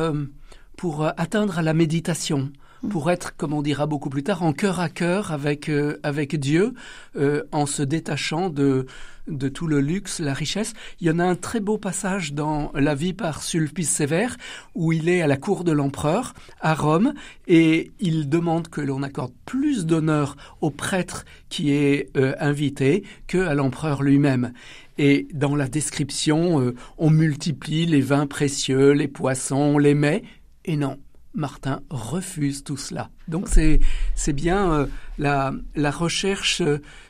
pour 0.78 1.06
atteindre 1.06 1.62
la 1.62 1.74
méditation 1.74 2.52
pour 2.90 3.12
être, 3.12 3.36
comme 3.36 3.54
on 3.54 3.62
dira 3.62 3.86
beaucoup 3.86 4.10
plus 4.10 4.24
tard, 4.24 4.44
en 4.44 4.54
cœur 4.54 4.80
à 4.80 4.90
cœur 4.90 5.32
avec 5.32 5.70
euh, 5.70 6.00
avec 6.04 6.40
Dieu, 6.40 6.74
euh, 7.16 7.44
en 7.52 7.66
se 7.66 7.82
détachant 7.82 8.50
de 8.50 8.86
de 9.28 9.48
tout 9.48 9.68
le 9.68 9.80
luxe, 9.80 10.20
la 10.20 10.34
richesse. 10.34 10.74
Il 11.00 11.08
y 11.08 11.10
en 11.10 11.18
a 11.18 11.24
un 11.24 11.36
très 11.36 11.62
beau 11.62 11.78
passage 11.78 12.34
dans 12.34 12.74
La 12.76 12.94
vie 12.94 13.14
par 13.14 13.42
Sulpice 13.42 13.90
Sévère 13.90 14.36
où 14.76 14.92
il 14.92 15.08
est 15.08 15.22
à 15.22 15.28
la 15.28 15.38
cour 15.38 15.64
de 15.64 15.72
l'empereur 15.72 16.34
à 16.60 16.74
Rome 16.74 17.14
et 17.48 17.92
il 18.02 18.28
demande 18.28 18.68
que 18.68 18.82
l'on 18.82 19.02
accorde 19.02 19.32
plus 19.46 19.86
d'honneur 19.86 20.36
au 20.60 20.72
prêtre 20.72 21.24
qui 21.48 21.72
est 21.72 22.10
euh, 22.18 22.36
invité 22.42 23.06
que 23.28 23.38
à 23.38 23.54
l'empereur 23.54 24.04
lui-même. 24.04 24.52
Et 24.98 25.30
dans 25.34 25.56
la 25.56 25.70
description, 25.70 26.74
on 26.98 27.10
multiplie 27.10 27.86
les 27.86 28.02
vins 28.02 28.28
précieux, 28.28 28.92
les 28.92 29.08
poissons, 29.08 29.80
les 29.80 29.96
mets, 29.96 30.24
et 30.66 30.76
non, 30.76 31.00
Martin 31.34 31.82
refuse 31.90 32.64
tout 32.64 32.78
cela. 32.78 33.10
Donc 33.28 33.48
c'est 33.48 34.34
bien 34.34 34.72
euh, 34.72 34.86
la 35.18 35.54
la 35.76 35.92
recherche 35.92 36.62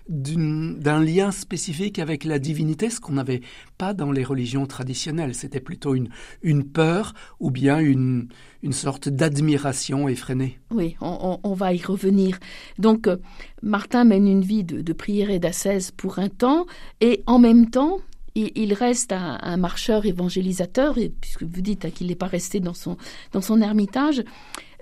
d'un 0.07 1.03
lien 1.03 1.31
spécifique 1.31 1.99
avec 1.99 2.23
la 2.23 2.39
divinité, 2.39 2.89
ce 2.89 2.99
qu'on 2.99 3.13
n'avait 3.13 3.41
pas 3.77 3.93
dans 3.93 4.11
les 4.11 4.23
religions 4.23 4.65
traditionnelles. 4.65 5.35
C'était 5.35 5.59
plutôt 5.59 5.95
une 5.95 6.09
une 6.41 6.63
peur 6.63 7.13
ou 7.39 7.51
bien 7.51 7.79
une 7.79 8.27
une 8.61 8.73
sorte 8.73 9.09
d'admiration 9.09 10.07
effrénée. 10.07 10.59
Oui, 10.71 10.95
on, 11.01 11.39
on, 11.43 11.53
va 11.53 11.73
y 11.73 11.81
revenir. 11.81 12.39
Donc 12.79 13.07
euh, 13.07 13.17
Martin 13.61 14.05
mène 14.05 14.27
une 14.27 14.41
vie 14.41 14.63
de, 14.63 14.81
de 14.81 14.93
prière 14.93 15.29
et 15.29 15.39
d'ascèse 15.39 15.91
pour 15.91 16.19
un 16.19 16.29
temps 16.29 16.65
et 17.01 17.23
en 17.27 17.39
même 17.39 17.69
temps 17.69 17.99
il, 18.35 18.73
reste 18.73 19.11
un, 19.11 19.57
marcheur 19.57 20.05
évangélisateur, 20.05 20.97
puisque 21.21 21.43
vous 21.43 21.61
dites 21.61 21.93
qu'il 21.93 22.07
n'est 22.07 22.15
pas 22.15 22.27
resté 22.27 22.59
dans 22.59 22.73
son, 22.73 22.97
dans 23.31 23.61
ermitage, 23.61 24.23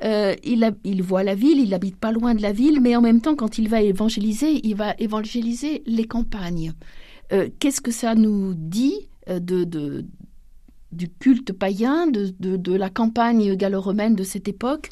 euh, 0.03 0.35
il, 0.43 1.03
voit 1.03 1.23
la 1.23 1.35
ville, 1.35 1.59
il 1.59 1.73
habite 1.73 1.97
pas 1.97 2.11
loin 2.11 2.33
de 2.33 2.41
la 2.41 2.51
ville, 2.51 2.79
mais 2.81 2.95
en 2.95 3.01
même 3.01 3.21
temps, 3.21 3.35
quand 3.35 3.57
il 3.57 3.69
va 3.69 3.81
évangéliser, 3.81 4.65
il 4.65 4.75
va 4.75 4.95
évangéliser 4.99 5.83
les 5.85 6.05
campagnes. 6.05 6.73
Euh, 7.33 7.49
qu'est-ce 7.59 7.81
que 7.81 7.91
ça 7.91 8.15
nous 8.15 8.53
dit 8.55 9.09
euh, 9.29 9.39
du 10.91 11.09
culte 11.19 11.53
païen, 11.53 12.07
de, 12.07 12.73
la 12.73 12.89
campagne 12.89 13.55
gallo-romaine 13.55 14.15
de 14.15 14.23
cette 14.23 14.47
époque? 14.47 14.89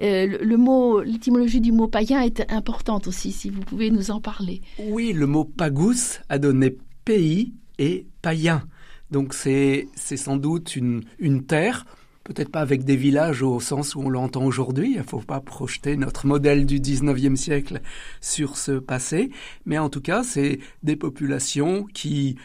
Mot, 0.00 1.00
l'étymologie 1.00 1.60
du 1.60 1.72
mot 1.72 1.88
païen 1.88 2.20
est 2.20 2.52
importante 2.52 3.08
aussi, 3.08 3.32
si 3.32 3.50
vous 3.50 3.62
pouvez 3.62 3.90
nous 3.90 4.10
en 4.10 4.20
parler. 4.20 4.60
Oui, 4.78 5.12
le 5.12 5.26
mot 5.26 5.44
pagus 5.44 6.20
a 6.28 6.38
donné 6.38 6.76
pays 7.04 7.52
et 7.82 8.06
païen. 8.22 8.62
Donc 9.10 9.34
c'est 9.34 9.88
sans 9.96 10.36
doute 10.36 10.76
une, 10.76 11.02
une 11.18 11.44
terre, 11.44 11.84
peut-être 12.22 12.50
pas 12.50 12.60
avec 12.60 12.84
des 12.84 12.96
villages 12.96 13.42
au 13.42 13.58
sens 13.58 13.96
où 13.96 14.00
on 14.00 14.08
l'entend 14.08 14.44
aujourd'hui, 14.44 14.92
il 14.92 14.98
ne 14.98 15.02
faut 15.02 15.18
pas 15.18 15.40
projeter 15.40 15.96
notre 15.96 16.26
modèle 16.26 16.64
du 16.64 16.78
19e 16.78 17.34
siècle 17.34 17.80
sur 18.20 18.56
ce 18.56 18.78
passé, 18.78 19.30
mais 19.66 19.78
en 19.78 19.90
tout 19.90 20.00
cas 20.00 20.22
c'est 20.22 20.60
des 20.84 20.94
populations 20.94 21.84
qui 21.92 22.36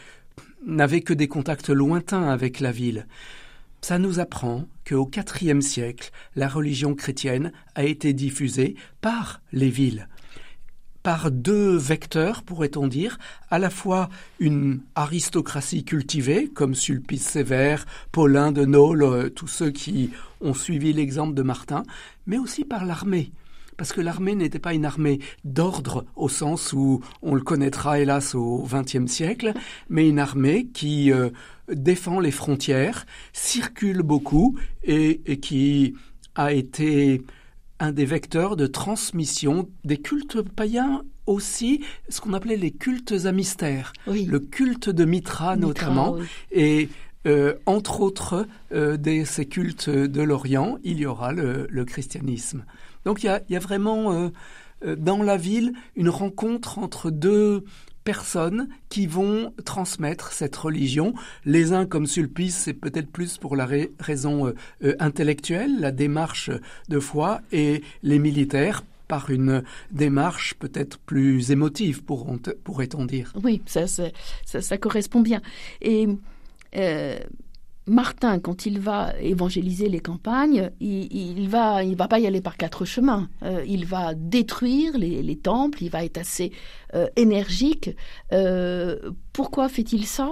n'avaient 0.66 1.02
que 1.02 1.14
des 1.14 1.28
contacts 1.28 1.70
lointains 1.70 2.28
avec 2.28 2.58
la 2.58 2.72
ville. 2.72 3.06
ça 3.80 4.00
nous 4.00 4.18
apprend 4.18 4.66
qu'au 4.86 5.08
IVe 5.40 5.60
siècle, 5.60 6.10
la 6.34 6.48
religion 6.48 6.96
chrétienne 6.96 7.52
a 7.76 7.84
été 7.84 8.12
diffusée 8.12 8.74
par 9.00 9.40
les 9.52 9.70
villes 9.70 10.08
par 11.02 11.30
deux 11.30 11.76
vecteurs, 11.76 12.42
pourrait-on 12.42 12.88
dire, 12.88 13.18
à 13.50 13.58
la 13.58 13.70
fois 13.70 14.08
une 14.40 14.80
aristocratie 14.94 15.84
cultivée, 15.84 16.48
comme 16.48 16.74
Sulpice 16.74 17.26
Sévère, 17.26 17.86
Paulin 18.12 18.52
de 18.52 18.64
Nôle, 18.64 19.02
euh, 19.02 19.28
tous 19.28 19.46
ceux 19.46 19.70
qui 19.70 20.10
ont 20.40 20.54
suivi 20.54 20.92
l'exemple 20.92 21.34
de 21.34 21.42
Martin, 21.42 21.82
mais 22.26 22.38
aussi 22.38 22.64
par 22.64 22.84
l'armée. 22.84 23.32
Parce 23.76 23.92
que 23.92 24.00
l'armée 24.00 24.34
n'était 24.34 24.58
pas 24.58 24.74
une 24.74 24.84
armée 24.84 25.20
d'ordre 25.44 26.04
au 26.16 26.28
sens 26.28 26.72
où 26.72 27.00
on 27.22 27.34
le 27.34 27.42
connaîtra 27.42 28.00
hélas 28.00 28.34
au 28.34 28.66
XXe 28.66 29.06
siècle, 29.06 29.54
mais 29.88 30.08
une 30.08 30.18
armée 30.18 30.66
qui 30.66 31.12
euh, 31.12 31.30
défend 31.68 32.18
les 32.18 32.32
frontières, 32.32 33.06
circule 33.32 34.02
beaucoup 34.02 34.58
et 34.82 35.38
qui 35.40 35.94
a 36.34 36.52
été 36.52 37.22
un 37.80 37.92
des 37.92 38.04
vecteurs 38.04 38.56
de 38.56 38.66
transmission 38.66 39.68
des 39.84 39.98
cultes 39.98 40.42
païens 40.42 41.02
aussi, 41.26 41.84
ce 42.08 42.20
qu'on 42.20 42.32
appelait 42.32 42.56
les 42.56 42.70
cultes 42.70 43.14
à 43.24 43.32
mystère. 43.32 43.92
Le 44.06 44.38
culte 44.38 44.88
de 44.88 45.04
Mitra, 45.04 45.56
notamment. 45.56 46.16
Et 46.50 46.88
euh, 47.26 47.54
entre 47.66 48.00
autres, 48.00 48.46
euh, 48.72 48.96
des, 48.96 49.24
ces 49.24 49.46
cultes 49.46 49.90
de 49.90 50.22
l'Orient, 50.22 50.78
il 50.82 50.98
y 50.98 51.06
aura 51.06 51.32
le, 51.32 51.84
christianisme. 51.84 52.64
Donc 53.04 53.22
il 53.22 53.40
y 53.48 53.56
a, 53.56 53.58
vraiment 53.58 54.12
euh, 54.12 54.28
dans 54.84 55.22
la 55.22 55.36
ville 55.36 55.72
une 55.96 56.08
rencontre 56.08 56.78
entre 56.78 57.10
deux 57.10 57.64
personnes 58.08 58.68
qui 58.88 59.06
vont 59.06 59.52
transmettre 59.66 60.32
cette 60.32 60.56
religion. 60.56 61.12
Les 61.44 61.74
uns, 61.74 61.84
comme 61.84 62.06
Sulpice, 62.06 62.56
c'est 62.56 62.72
peut-être 62.72 63.10
plus 63.10 63.36
pour 63.36 63.54
la 63.54 63.68
raison 64.00 64.46
euh, 64.46 64.54
euh, 64.82 64.96
intellectuelle, 64.98 65.78
la 65.78 65.90
démarche 65.90 66.50
de 66.88 67.00
foi, 67.00 67.42
et 67.52 67.82
les 68.02 68.18
militaires 68.18 68.82
par 69.08 69.28
une 69.28 69.62
démarche 69.90 70.54
peut-être 70.54 70.98
plus 70.98 71.50
émotive, 71.50 72.02
pourrait-on 72.02 73.04
dire. 73.04 73.34
Oui, 73.42 73.60
ça, 73.66 73.84
ça, 73.86 74.78
correspond 74.78 75.20
bien. 75.20 75.42
Et 75.82 76.08
euh, 76.76 77.18
Martin, 77.88 78.38
quand 78.38 78.66
il 78.66 78.78
va 78.78 79.12
évangéliser 79.20 79.88
les 79.88 80.00
campagnes, 80.00 80.70
il, 80.80 81.12
il 81.12 81.48
va, 81.48 81.82
il 81.82 81.96
va 81.96 82.08
pas 82.08 82.18
y 82.18 82.26
aller 82.26 82.40
par 82.40 82.56
quatre 82.56 82.84
chemins. 82.84 83.28
Euh, 83.42 83.64
il 83.66 83.86
va 83.86 84.14
détruire 84.14 84.96
les, 84.98 85.36
temples. 85.36 85.82
Il 85.82 85.90
va 85.90 86.04
être 86.04 86.18
assez 86.18 86.52
euh, 86.94 87.08
énergique. 87.16 87.90
Euh, 88.32 89.10
pourquoi 89.32 89.68
fait-il 89.68 90.06
ça? 90.06 90.30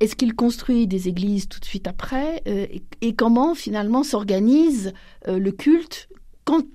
Est-ce 0.00 0.14
qu'il 0.14 0.36
construit 0.36 0.86
des 0.86 1.08
églises 1.08 1.48
tout 1.48 1.58
de 1.58 1.64
suite 1.64 1.88
après? 1.88 2.40
Et, 2.46 3.14
comment 3.14 3.56
finalement 3.56 4.04
s'organise 4.04 4.92
le 5.26 5.50
culte 5.50 6.08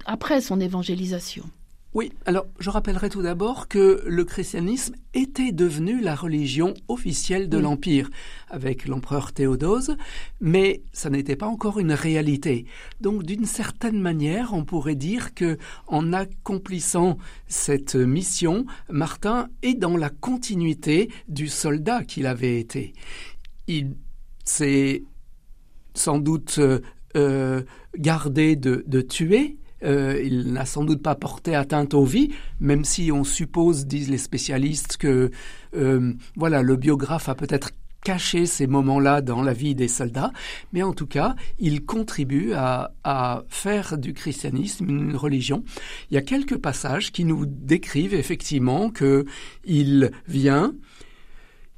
après 0.05 0.41
son 0.41 0.59
évangélisation? 0.59 1.45
Oui, 1.93 2.11
alors 2.25 2.47
je 2.59 2.71
rappellerai 2.71 3.09
tout 3.09 3.21
d'abord 3.21 3.67
que 3.67 4.03
le 4.07 4.25
christianisme 4.25 4.95
était 5.13 5.51
devenu 5.51 6.01
la 6.01 6.15
religion 6.15 6.73
officielle 6.87 7.49
de 7.49 7.59
l'Empire 7.59 8.09
avec 8.49 8.87
l'empereur 8.87 9.31
Théodose, 9.31 9.95
mais 10.41 10.81
ça 10.91 11.11
n'était 11.11 11.35
pas 11.35 11.45
encore 11.45 11.79
une 11.79 11.91
réalité. 11.91 12.65
Donc 12.99 13.21
d'une 13.21 13.45
certaine 13.45 14.01
manière, 14.01 14.55
on 14.55 14.65
pourrait 14.65 14.95
dire 14.95 15.35
que 15.35 15.59
en 15.85 16.13
accomplissant 16.13 17.19
cette 17.47 17.95
mission, 17.95 18.65
Martin 18.89 19.49
est 19.61 19.75
dans 19.75 19.95
la 19.95 20.09
continuité 20.09 21.11
du 21.27 21.47
soldat 21.47 22.03
qu'il 22.03 22.25
avait 22.25 22.59
été. 22.59 22.93
Il 23.67 23.95
s'est 24.43 25.03
sans 25.93 26.17
doute 26.17 26.59
euh, 27.15 27.61
gardé 27.95 28.55
de 28.55 29.01
tuer 29.01 29.57
euh, 29.83 30.21
il 30.23 30.53
n'a 30.53 30.65
sans 30.65 30.83
doute 30.83 31.01
pas 31.01 31.15
porté 31.15 31.55
atteinte 31.55 31.93
aux 31.93 32.05
vies, 32.05 32.29
même 32.59 32.85
si 32.85 33.11
on 33.11 33.23
suppose, 33.23 33.85
disent 33.85 34.09
les 34.09 34.17
spécialistes, 34.17 34.97
que 34.97 35.31
euh, 35.75 36.13
voilà, 36.35 36.61
le 36.61 36.75
biographe 36.75 37.29
a 37.29 37.35
peut-être 37.35 37.71
caché 38.03 38.45
ces 38.45 38.67
moments-là 38.67 39.21
dans 39.21 39.41
la 39.41 39.53
vie 39.53 39.75
des 39.75 39.87
soldats, 39.87 40.31
mais 40.73 40.83
en 40.83 40.93
tout 40.93 41.07
cas, 41.07 41.35
il 41.59 41.85
contribue 41.85 42.53
à, 42.53 42.91
faire 43.49 43.97
du 43.97 44.13
christianisme 44.13 44.89
une 44.89 45.15
religion. 45.15 45.63
Il 46.11 46.15
y 46.15 46.17
a 46.17 46.21
quelques 46.21 46.57
passages 46.57 47.11
qui 47.11 47.25
nous 47.25 47.45
décrivent 47.45 48.13
effectivement 48.13 48.89
que 48.89 49.25
il 49.65 50.11
vient, 50.27 50.73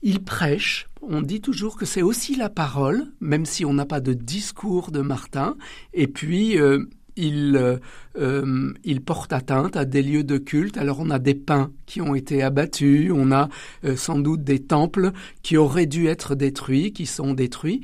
il 0.01 0.23
prêche. 0.23 0.87
On 1.01 1.21
dit 1.21 1.41
toujours 1.41 1.77
que 1.77 1.85
c'est 1.85 2.01
aussi 2.01 2.35
la 2.35 2.49
parole, 2.49 3.11
même 3.19 3.45
si 3.45 3.65
on 3.65 3.73
n'a 3.73 3.85
pas 3.85 3.99
de 3.99 4.13
discours 4.13 4.91
de 4.91 5.01
Martin. 5.01 5.55
Et 5.93 6.07
puis, 6.07 6.59
euh, 6.59 6.85
il, 7.15 7.55
euh, 7.55 7.77
euh, 8.17 8.73
il, 8.83 9.01
porte 9.01 9.33
atteinte 9.33 9.75
à 9.75 9.85
des 9.85 10.03
lieux 10.03 10.23
de 10.23 10.37
culte. 10.37 10.77
Alors 10.77 10.99
on 10.99 11.09
a 11.09 11.19
des 11.19 11.35
pins 11.35 11.71
qui 11.85 12.01
ont 12.01 12.15
été 12.15 12.43
abattus, 12.43 13.11
on 13.13 13.31
a 13.31 13.49
euh, 13.83 13.95
sans 13.95 14.19
doute 14.19 14.43
des 14.43 14.59
temples 14.59 15.11
qui 15.41 15.57
auraient 15.57 15.85
dû 15.85 16.07
être 16.07 16.35
détruits, 16.35 16.93
qui 16.93 17.05
sont 17.05 17.33
détruits. 17.33 17.81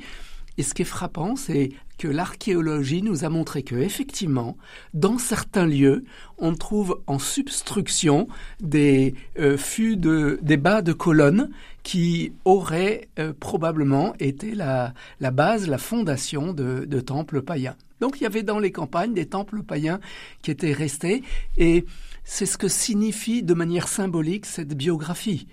Et 0.58 0.62
ce 0.62 0.74
qui 0.74 0.82
est 0.82 0.86
frappant, 0.86 1.34
c'est 1.34 1.70
que 1.96 2.08
l'archéologie 2.08 3.02
nous 3.02 3.24
a 3.24 3.30
montré 3.30 3.62
que 3.62 3.76
effectivement, 3.76 4.58
dans 4.92 5.16
certains 5.16 5.64
lieux, 5.66 6.04
on 6.36 6.54
trouve 6.54 7.00
en 7.06 7.18
substruction 7.18 8.28
des 8.60 9.14
fûts 9.56 9.96
de, 9.96 10.38
des 10.42 10.58
bas 10.58 10.82
de 10.82 10.92
colonnes 10.92 11.48
qui 11.82 12.32
auraient 12.44 13.08
probablement 13.40 14.14
été 14.18 14.54
la, 14.54 14.92
la, 15.20 15.30
base, 15.30 15.68
la 15.68 15.78
fondation 15.78 16.52
de, 16.52 16.84
de 16.84 17.00
temples 17.00 17.40
païens. 17.40 17.76
Donc 18.02 18.20
il 18.20 18.24
y 18.24 18.26
avait 18.26 18.42
dans 18.42 18.58
les 18.58 18.72
campagnes 18.72 19.14
des 19.14 19.26
temples 19.26 19.62
païens 19.62 20.00
qui 20.42 20.50
étaient 20.50 20.72
restés 20.72 21.22
et 21.56 21.84
c'est 22.24 22.46
ce 22.46 22.58
que 22.58 22.66
signifie 22.66 23.44
de 23.44 23.54
manière 23.54 23.86
symbolique 23.86 24.44
cette 24.44 24.76
biographie. 24.76 25.46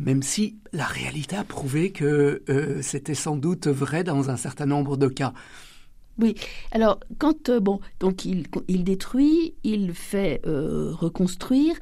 Même 0.00 0.20
si 0.24 0.56
la 0.72 0.84
réalité 0.84 1.36
a 1.36 1.44
prouvé 1.44 1.92
que 1.92 2.42
euh, 2.48 2.82
c'était 2.82 3.14
sans 3.14 3.36
doute 3.36 3.68
vrai 3.68 4.02
dans 4.02 4.30
un 4.30 4.36
certain 4.36 4.66
nombre 4.66 4.96
de 4.96 5.06
cas. 5.06 5.32
Oui. 6.18 6.34
Alors, 6.72 6.98
quand 7.18 7.50
euh, 7.50 7.60
bon, 7.60 7.78
donc 8.00 8.24
il, 8.24 8.48
détruit, 8.82 9.54
il 9.62 9.94
fait 9.94 10.40
euh, 10.44 10.90
reconstruire, 10.92 11.76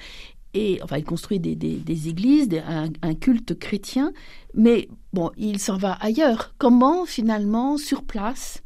et 0.52 0.80
enfin, 0.82 0.98
il 0.98 1.04
construit 1.04 1.40
des, 1.40 1.56
des, 1.56 2.08
églises, 2.08 2.50
un, 2.68 2.90
un, 3.00 3.14
culte 3.14 3.58
chrétien, 3.58 4.12
mais 4.52 4.88
bon, 5.14 5.30
il 5.38 5.58
s'en 5.60 5.78
va 5.78 5.92
ailleurs. 5.94 6.54
Comment 6.58 7.06
finalement, 7.06 7.78
sur 7.78 8.04
place, 8.04 8.62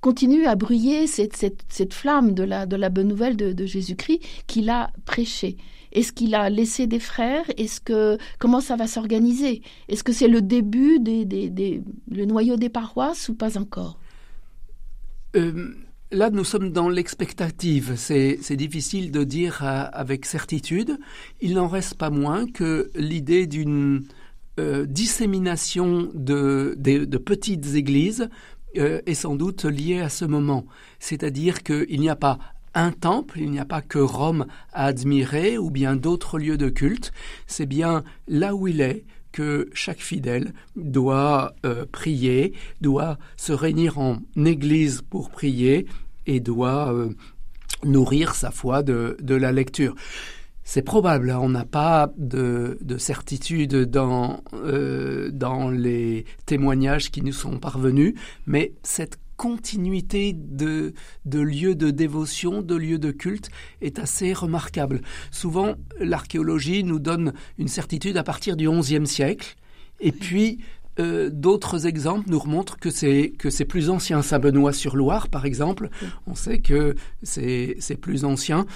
continue 0.00 0.46
à 0.46 0.54
brûler 0.54 1.06
cette, 1.06 1.36
cette, 1.36 1.94
flamme 1.94 2.34
de 2.34 2.42
la, 2.42 2.66
de 2.66 2.76
la 2.76 2.88
bonne 2.88 3.08
nouvelle 3.08 3.36
de, 3.36 3.66
Jésus-Christ 3.66 4.20
qu'il 4.46 4.70
a 4.70 4.90
prêchée. 5.04 5.56
Est-ce 5.92 6.12
qu'il 6.12 6.34
a 6.34 6.48
laissé 6.50 6.86
des 6.86 7.00
frères? 7.00 7.44
Est-ce 7.56 7.80
que 7.80 8.16
comment 8.38 8.60
ça 8.60 8.76
va 8.76 8.86
s'organiser? 8.86 9.62
Est-ce 9.88 10.04
que 10.04 10.12
c'est 10.12 10.28
le 10.28 10.40
début 10.40 11.00
des, 11.00 11.24
des, 11.24 11.82
le 12.10 12.24
noyau 12.24 12.56
des 12.56 12.68
paroisses 12.68 13.28
ou 13.28 13.34
pas 13.34 13.58
encore? 13.58 13.98
Euh, 15.36 15.74
Là, 16.12 16.28
nous 16.30 16.42
sommes 16.42 16.72
dans 16.72 16.88
l'expectative. 16.88 17.94
C'est 17.96 18.56
difficile 18.56 19.12
de 19.12 19.22
dire 19.22 19.60
euh, 19.62 19.84
avec 19.92 20.26
certitude. 20.26 20.98
Il 21.40 21.54
n'en 21.54 21.68
reste 21.68 21.94
pas 21.94 22.10
moins 22.10 22.46
que 22.46 22.90
l'idée 22.96 23.46
d'une 23.46 24.02
euh, 24.58 24.86
dissémination 24.86 26.10
de, 26.12 26.74
de, 26.76 27.18
petites 27.18 27.76
églises 27.76 28.28
euh, 28.76 29.00
est 29.06 29.14
sans 29.14 29.34
doute 29.34 29.64
lié 29.64 30.00
à 30.00 30.08
ce 30.08 30.24
moment. 30.24 30.66
C'est-à-dire 30.98 31.62
qu'il 31.62 32.00
n'y 32.00 32.08
a 32.08 32.16
pas 32.16 32.38
un 32.74 32.92
temple, 32.92 33.40
il 33.40 33.50
n'y 33.50 33.58
a 33.58 33.64
pas 33.64 33.82
que 33.82 33.98
Rome 33.98 34.46
à 34.72 34.86
admirer 34.86 35.58
ou 35.58 35.70
bien 35.70 35.96
d'autres 35.96 36.38
lieux 36.38 36.56
de 36.56 36.68
culte, 36.68 37.12
c'est 37.46 37.66
bien 37.66 38.04
là 38.28 38.54
où 38.54 38.68
il 38.68 38.80
est 38.80 39.04
que 39.32 39.68
chaque 39.72 40.00
fidèle 40.00 40.52
doit 40.76 41.54
euh, 41.64 41.84
prier, 41.90 42.52
doit 42.80 43.18
se 43.36 43.52
réunir 43.52 43.98
en 43.98 44.18
église 44.36 45.02
pour 45.02 45.30
prier 45.30 45.86
et 46.26 46.40
doit 46.40 46.92
euh, 46.92 47.10
nourrir 47.84 48.34
sa 48.34 48.50
foi 48.50 48.82
de 48.82 49.16
la 49.34 49.52
lecture. 49.52 49.94
C'est 50.72 50.82
probable, 50.82 51.32
hein. 51.32 51.40
on 51.42 51.48
n'a 51.48 51.64
pas 51.64 52.12
de, 52.16 52.78
certitude 52.96 53.74
dans, 53.86 54.44
euh, 54.54 55.28
dans 55.32 55.68
les 55.68 56.26
témoignages 56.46 57.10
qui 57.10 57.22
nous 57.22 57.32
sont 57.32 57.58
parvenus, 57.58 58.14
mais 58.46 58.74
cette 58.84 59.18
continuité 59.36 60.32
de, 60.32 60.94
de 61.24 61.40
lieux 61.40 61.74
de 61.74 61.90
dévotion, 61.90 62.62
de 62.62 62.76
lieux 62.76 63.00
de 63.00 63.10
culte 63.10 63.50
est 63.80 63.98
assez 63.98 64.32
remarquable. 64.32 65.02
Souvent, 65.32 65.74
l'archéologie 65.98 66.84
nous 66.84 67.00
donne 67.00 67.32
une 67.58 67.66
certitude 67.66 68.16
à 68.16 68.22
partir 68.22 68.54
du 68.54 68.70
XIe 68.70 69.08
siècle, 69.08 69.56
et 69.98 70.12
puis 70.12 70.60
euh, 71.00 71.30
d'autres 71.32 71.88
exemples 71.88 72.30
nous 72.30 72.38
remontrent 72.38 72.78
que 72.78 72.90
c'est 72.90 73.32
que 73.36 73.50
c'est 73.50 73.64
plus 73.64 73.90
ancien. 73.90 74.22
Saint-Benoît-sur-Loire, 74.22 75.26
par 75.30 75.46
exemple, 75.46 75.90
on 76.28 76.36
sait 76.36 76.60
que 76.60 76.94
c'est 77.24 78.00
plus 78.00 78.24
ancien, 78.24 78.66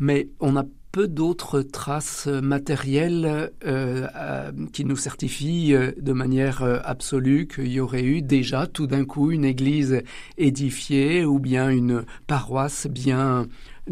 mais 0.00 0.28
on 0.40 0.50
n'a 0.50 0.64
peu 0.92 1.08
d'autres 1.08 1.62
traces 1.62 2.26
matérielles 2.26 3.50
euh, 3.64 4.06
euh, 4.14 4.52
qui 4.72 4.84
nous 4.84 4.96
certifient 4.96 5.74
euh, 5.74 5.92
de 5.98 6.12
manière 6.12 6.62
absolue 6.84 7.48
qu'il 7.48 7.72
y 7.72 7.80
aurait 7.80 8.04
eu 8.04 8.20
déjà 8.20 8.66
tout 8.66 8.86
d'un 8.86 9.06
coup 9.06 9.30
une 9.30 9.46
église 9.46 10.02
édifiée 10.36 11.24
ou 11.24 11.38
bien 11.38 11.70
une 11.70 12.04
paroisse 12.26 12.86
bien 12.86 13.46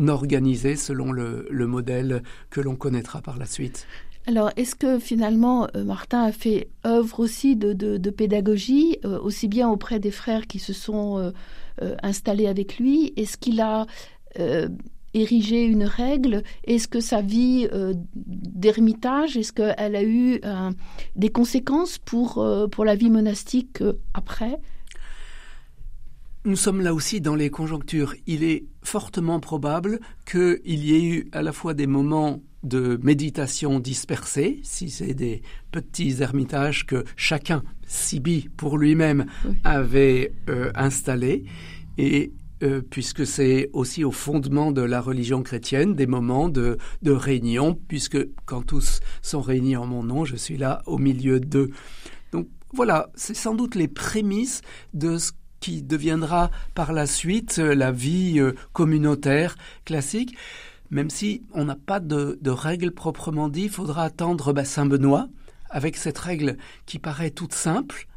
organisée 0.09 0.77
selon 0.77 1.11
le, 1.11 1.67
modèle 1.67 2.23
que 2.51 2.61
l'on 2.61 2.77
connaîtra 2.77 3.23
par 3.23 3.39
la 3.39 3.47
suite. 3.47 3.87
Alors, 4.27 4.51
est-ce 4.57 4.75
que 4.75 4.99
finalement 4.99 5.69
Martin 5.75 6.25
a 6.25 6.33
fait 6.33 6.69
œuvre 6.85 7.21
aussi 7.21 7.57
de, 7.57 8.11
pédagogie, 8.11 8.99
aussi 9.05 9.49
bien 9.49 9.69
auprès 9.69 9.99
des 9.99 10.11
frères 10.11 10.47
qui 10.47 10.59
se 10.59 10.73
sont 10.73 11.33
installés 12.03 12.47
avec 12.47 12.79
lui? 12.79 13.13
Est-ce 13.17 13.37
qu'il 13.37 13.61
a 13.61 13.87
ériger 15.15 15.65
une 15.65 15.85
règle. 15.85 16.43
Est-ce 16.65 16.89
que 16.89 17.01
sa 17.01 17.21
vie 17.21 17.69
euh, 17.73 17.95
d'ermitage, 18.15 19.37
est-ce 19.37 19.53
qu'elle 19.53 19.97
a 19.97 20.03
eu 20.03 20.41
euh, 20.45 20.71
des 21.17 21.31
conséquences 21.31 21.99
pour, 21.99 22.39
euh, 22.39 22.67
pour 22.67 22.85
la 22.85 22.95
vie 22.95 23.11
monastique 23.11 23.83
après? 24.15 24.59
Nous 26.45 26.57
sommes 26.57 26.81
là 26.81 26.95
aussi 26.95 27.21
dans 27.21 27.35
les 27.35 27.51
conjonctures. 27.51 28.15
Il 28.27 28.45
est 28.45 28.65
fortement 28.83 29.41
probable 29.41 30.01
qu'il 30.25 30.59
y 30.65 30.95
ait 30.95 31.05
eu 31.05 31.29
à 31.33 31.43
la 31.43 31.53
fois 31.53 31.75
des 31.75 31.87
moments 31.87 32.41
de 32.63 32.99
méditation 33.03 33.79
dispersés, 33.79 34.61
si 34.63 34.91
c'est 34.91 35.15
des 35.15 35.43
petits 35.71 36.23
ermitages 36.23 36.87
que 36.87 37.05
chacun, 37.17 37.63
Sibi 37.87 38.49
pour 38.57 38.79
lui-même, 38.79 39.27
avait 39.65 40.33
installés, 40.75 41.45
et 41.97 42.33
euh, 42.63 42.83
puisque 42.83 43.27
c'est 43.27 43.71
aussi 43.73 44.05
au 44.05 44.11
fondement 44.11 44.73
de 44.73 44.83
la 44.83 45.01
religion 45.01 45.43
chrétienne, 45.43 45.95
des 45.95 46.07
moments 46.07 46.49
de, 46.49 46.79
de 47.03 47.13
réunion, 47.13 47.79
puisque 47.89 48.19
quand 48.45 48.63
tous 48.63 49.01
sont 49.23 49.41
réunis 49.41 49.77
en 49.77 49.87
mon 49.87 50.03
nom, 50.03 50.25
je 50.25 50.37
suis 50.37 50.57
là 50.57 50.83
au 50.87 50.99
milieu 50.99 51.41
d'eux. 51.41 51.71
Donc 52.33 52.49
voilà, 52.73 53.11
c'est 53.15 53.35
sans 53.35 53.55
doute 53.55 53.75
les 53.75 53.89
prémices 53.89 54.63
de 54.95 55.19
ce 55.19 55.33
qui 55.61 55.83
deviendra 55.83 56.51
par 56.75 56.93
la 56.93 57.07
suite 57.07 57.59
euh, 57.59 57.75
la 57.75 57.93
vie 57.93 58.41
euh, 58.41 58.53
communautaire 58.73 59.57
classique. 59.85 60.37
Même 60.91 61.11
si 61.11 61.43
on 61.53 61.65
n'a 61.65 61.77
pas 61.77 62.01
de, 62.01 62.39
de 62.41 62.51
règle 62.51 62.91
proprement 62.91 63.49
dit, 63.49 63.65
il 63.65 63.71
faudra 63.71 64.05
attendre 64.05 64.53
bah, 64.53 64.65
Saint 64.65 64.87
Benoît, 64.87 65.29
avec 65.71 65.97
cette 65.97 66.19
règle 66.19 66.57
qui 66.85 66.99
paraît 66.99 67.31
toute 67.31 67.55
simple, 67.55 68.09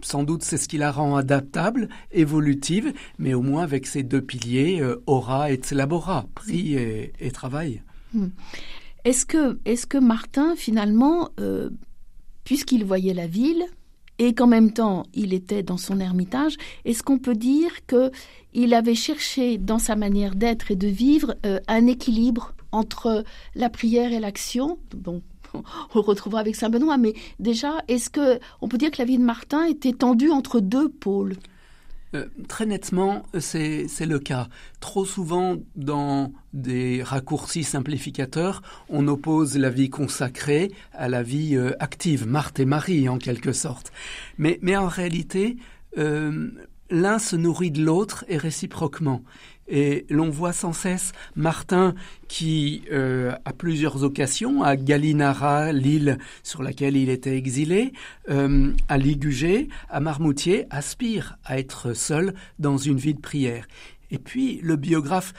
sans 0.00 0.22
doute 0.22 0.42
c'est 0.42 0.56
ce 0.56 0.68
qui 0.68 0.78
la 0.78 0.92
rend 0.92 1.16
adaptable, 1.16 1.88
évolutive, 2.12 2.92
mais 3.18 3.34
au 3.34 3.42
moins 3.42 3.62
avec 3.62 3.86
ces 3.86 4.02
deux 4.02 4.22
piliers, 4.22 4.80
euh, 4.80 5.02
aura 5.06 5.50
et 5.50 5.60
labora, 5.72 6.26
prix 6.34 6.74
et, 6.74 7.30
travail. 7.32 7.82
Hmm. 8.14 8.28
Est-ce 9.04 9.26
que, 9.26 9.58
est 9.64 9.86
que 9.86 9.98
Martin, 9.98 10.54
finalement, 10.56 11.30
euh, 11.40 11.70
puisqu'il 12.44 12.84
voyait 12.84 13.14
la 13.14 13.26
ville, 13.26 13.64
et 14.18 14.34
qu'en 14.34 14.46
même 14.46 14.72
temps 14.72 15.04
il 15.14 15.32
était 15.32 15.62
dans 15.62 15.76
son 15.76 16.00
ermitage, 16.00 16.56
est-ce 16.84 17.02
qu'on 17.02 17.18
peut 17.18 17.34
dire 17.34 17.70
qu'il 17.86 18.74
avait 18.74 18.94
cherché 18.94 19.58
dans 19.58 19.78
sa 19.78 19.96
manière 19.96 20.34
d'être 20.34 20.70
et 20.70 20.76
de 20.76 20.88
vivre 20.88 21.36
euh, 21.46 21.60
un 21.68 21.86
équilibre 21.86 22.54
entre 22.72 23.24
la 23.54 23.70
prière 23.70 24.12
et 24.12 24.20
l'action? 24.20 24.78
Bon, 24.96 25.22
on 25.54 25.62
le 25.94 26.00
retrouvera 26.00 26.40
avec 26.40 26.56
Saint 26.56 26.70
Benoît, 26.70 26.96
mais 26.98 27.14
déjà, 27.38 27.82
est-ce 27.88 28.10
que 28.10 28.38
on 28.60 28.68
peut 28.68 28.78
dire 28.78 28.90
que 28.90 28.98
la 28.98 29.04
vie 29.04 29.18
de 29.18 29.24
Martin 29.24 29.64
était 29.64 29.92
tendue 29.92 30.30
entre 30.30 30.60
deux 30.60 30.88
pôles? 30.88 31.36
Euh, 32.14 32.26
très 32.48 32.64
nettement, 32.64 33.22
c'est 33.38 33.86
le 34.06 34.18
cas. 34.18 34.48
Trop 34.80 35.04
souvent, 35.04 35.56
dans 35.76 36.32
des 36.54 37.02
raccourcis 37.02 37.64
simplificateurs, 37.64 38.62
on 38.88 39.06
oppose 39.08 39.58
la 39.58 39.68
vie 39.68 39.90
consacrée 39.90 40.72
à 40.94 41.08
la 41.08 41.22
vie 41.22 41.54
euh, 41.54 41.72
active, 41.80 42.26
Marthe 42.26 42.60
et 42.60 42.64
Marie 42.64 43.08
en 43.08 43.18
quelque 43.18 43.52
sorte. 43.52 43.92
Mais, 44.38 44.58
mais 44.62 44.76
en 44.76 44.88
réalité, 44.88 45.58
euh, 45.98 46.50
l'un 46.88 47.18
se 47.18 47.36
nourrit 47.36 47.70
de 47.70 47.84
l'autre 47.84 48.24
et 48.28 48.38
réciproquement. 48.38 49.22
Et 49.68 50.06
l'on 50.08 50.30
voit 50.30 50.52
sans 50.52 50.72
cesse 50.72 51.12
Martin 51.36 51.94
qui, 52.26 52.82
euh, 52.90 53.32
à 53.44 53.52
plusieurs 53.52 54.02
occasions, 54.02 54.62
à 54.62 54.76
Galinara, 54.76 55.72
l'île 55.72 56.18
sur 56.42 56.62
laquelle 56.62 56.96
il 56.96 57.10
était 57.10 57.36
exilé, 57.36 57.92
euh, 58.30 58.72
à 58.88 58.98
Ligugé, 58.98 59.68
à 59.90 60.00
Marmoutier, 60.00 60.66
aspire 60.70 61.38
à 61.44 61.58
être 61.58 61.92
seul 61.92 62.34
dans 62.58 62.78
une 62.78 62.98
vie 62.98 63.14
de 63.14 63.20
prière. 63.20 63.66
Et 64.10 64.18
puis 64.18 64.60
le 64.62 64.76
biographe 64.76 65.34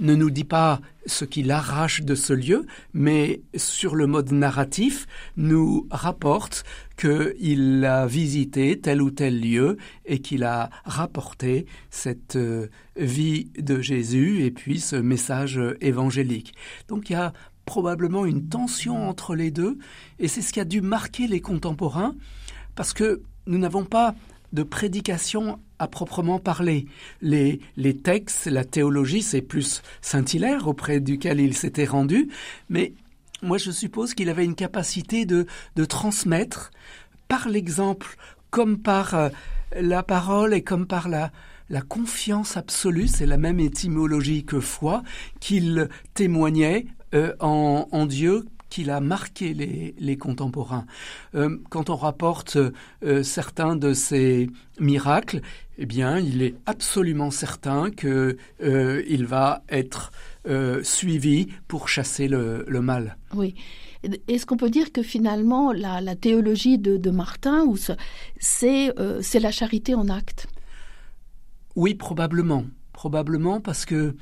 ne 0.00 0.14
nous 0.14 0.30
dit 0.30 0.44
pas 0.44 0.80
ce 1.06 1.24
qu'il 1.24 1.50
arrache 1.50 2.02
de 2.02 2.14
ce 2.14 2.32
lieu, 2.32 2.66
mais 2.94 3.42
sur 3.54 3.94
le 3.94 4.06
mode 4.06 4.32
narratif, 4.32 5.06
nous 5.36 5.86
rapporte 5.90 6.64
qu'il 7.02 7.84
a 7.84 8.06
visité 8.06 8.78
tel 8.78 9.02
ou 9.02 9.10
tel 9.10 9.40
lieu 9.40 9.76
et 10.06 10.20
qu'il 10.20 10.44
a 10.44 10.70
rapporté 10.84 11.66
cette 11.90 12.36
euh, 12.36 12.68
vie 12.96 13.50
de 13.58 13.80
Jésus 13.80 14.44
et 14.44 14.52
puis 14.52 14.78
ce 14.78 14.94
message 14.94 15.60
évangélique. 15.80 16.54
Donc 16.86 17.10
il 17.10 17.14
y 17.14 17.16
a 17.16 17.32
probablement 17.64 18.24
une 18.24 18.48
tension 18.48 19.08
entre 19.08 19.34
les 19.34 19.50
deux 19.50 19.78
et 20.20 20.28
c'est 20.28 20.42
ce 20.42 20.52
qui 20.52 20.60
a 20.60 20.64
dû 20.64 20.80
marquer 20.80 21.26
les 21.26 21.40
contemporains 21.40 22.14
parce 22.76 22.92
que 22.92 23.22
nous 23.46 23.58
n'avons 23.58 23.84
pas 23.84 24.14
de 24.52 24.62
prédication 24.62 25.58
à 25.80 25.88
proprement 25.88 26.38
parler. 26.38 26.86
Les, 27.20 27.58
les 27.76 27.96
textes, 27.96 28.46
la 28.46 28.64
théologie, 28.64 29.22
c'est 29.22 29.42
plus 29.42 29.82
Saint-Hilaire 30.02 30.68
auprès 30.68 31.00
duquel 31.00 31.40
il 31.40 31.54
s'était 31.56 31.86
rendu, 31.86 32.28
mais 32.68 32.92
moi 33.42 33.58
je 33.58 33.70
suppose 33.70 34.14
qu'il 34.14 34.28
avait 34.28 34.44
une 34.44 34.54
capacité 34.54 35.26
de, 35.26 35.46
transmettre 35.84 36.70
par 37.28 37.48
l'exemple 37.48 38.16
comme 38.50 38.78
par 38.78 39.14
euh, 39.14 39.28
la 39.78 40.02
parole 40.02 40.54
et 40.54 40.62
comme 40.62 40.86
par 40.86 41.08
la, 41.08 41.30
confiance 41.88 42.58
absolue, 42.58 43.08
c'est 43.08 43.26
la 43.26 43.38
même 43.38 43.58
étymologie 43.58 44.44
que 44.44 44.60
foi, 44.60 45.02
qu'il 45.40 45.88
témoignait 46.12 46.86
euh, 47.14 47.34
en, 47.40 48.06
Dieu 48.06 48.44
qu'il 48.68 48.90
a 48.90 49.00
marqué 49.00 49.54
les, 49.54 50.16
contemporains. 50.16 50.84
Euh, 51.34 51.58
quand 51.70 51.88
on 51.88 51.96
rapporte 51.96 52.58
certains 53.22 53.76
de 53.76 53.94
ces 53.94 54.50
miracles, 54.78 55.40
eh 55.82 55.86
bien, 55.86 56.18
il 56.18 56.42
est 56.42 56.54
absolument 56.66 57.32
certain 57.32 57.90
qu'il 57.90 58.36
euh, 58.62 59.26
va 59.26 59.64
être 59.68 60.12
suivi 60.84 61.48
pour 61.66 61.88
chasser 61.88 62.28
le, 62.28 62.64
mal. 62.80 63.16
Oui. 63.34 63.56
Est-ce 64.28 64.46
qu'on 64.46 64.56
peut 64.56 64.70
dire 64.70 64.92
que 64.92 65.02
finalement 65.02 65.72
la, 65.72 66.14
théologie 66.14 66.78
de, 66.78 66.96
de 66.96 67.10
Martin, 67.10 67.64
c'est 68.38 68.92
la 68.96 69.50
charité 69.50 69.94
en 69.94 70.08
acte? 70.08 70.46
Oui, 71.74 71.94
probablement. 71.94 72.64
Probablement 72.92 73.60
parce 73.60 73.84
que 73.84 74.14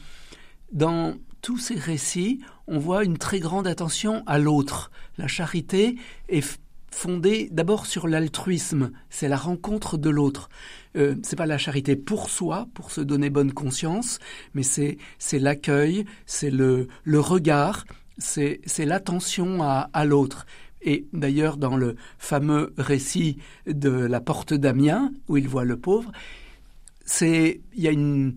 dans 0.73 1.15
tous 1.43 1.59
ces 1.59 1.75
récits, 1.75 2.41
on 2.67 2.79
voit 2.79 3.05
une 3.05 3.19
très 3.19 3.41
grande 3.41 3.67
attention 3.67 4.23
à 4.27 4.39
l'autre. 4.39 4.91
La 5.19 5.27
charité 5.27 5.97
est 6.29 6.59
fondée 6.91 7.49
d'abord 7.53 7.87
sur 7.87 8.09
l'altruisme, 8.09 8.91
c'est 9.09 9.29
la 9.29 9.37
rencontre 9.37 9.97
de 9.97 10.11
l'autre. 10.11 10.49
Euh, 10.97 11.17
c'est 11.23 11.37
pas 11.37 11.47
la 11.47 11.59
charité 11.59 11.97
pour 11.97 12.31
soi, 12.31 12.69
pour 12.75 12.91
se 12.91 13.01
donner 13.01 13.31
bonne 13.31 13.53
conscience, 13.53 14.19
mais 14.55 14.63
c'est 14.63 14.99
c'est 15.19 15.39
l'accueil, 15.39 16.05
c'est 16.27 16.51
le 16.51 16.89
le 17.05 17.21
regard, 17.21 17.85
c'est 18.19 18.61
c'est 18.67 18.87
l'attention 18.87 19.63
à, 19.63 19.91
à 19.93 20.05
l'autre. 20.05 20.47
Et 20.83 21.07
d'ailleurs, 21.13 21.59
dans 21.59 21.77
le 21.77 21.97
fameux 22.19 22.73
récit 22.79 23.37
de 23.67 23.91
la 23.91 24.21
porte 24.21 24.55
d'Amiens, 24.55 25.13
où 25.29 25.37
il 25.37 25.47
voit 25.47 25.65
le 25.65 25.77
pauvre, 25.77 26.11
c'est 27.05 27.61
il 27.75 27.83
y 27.83 27.89
a 27.89 27.93
une 27.93 28.37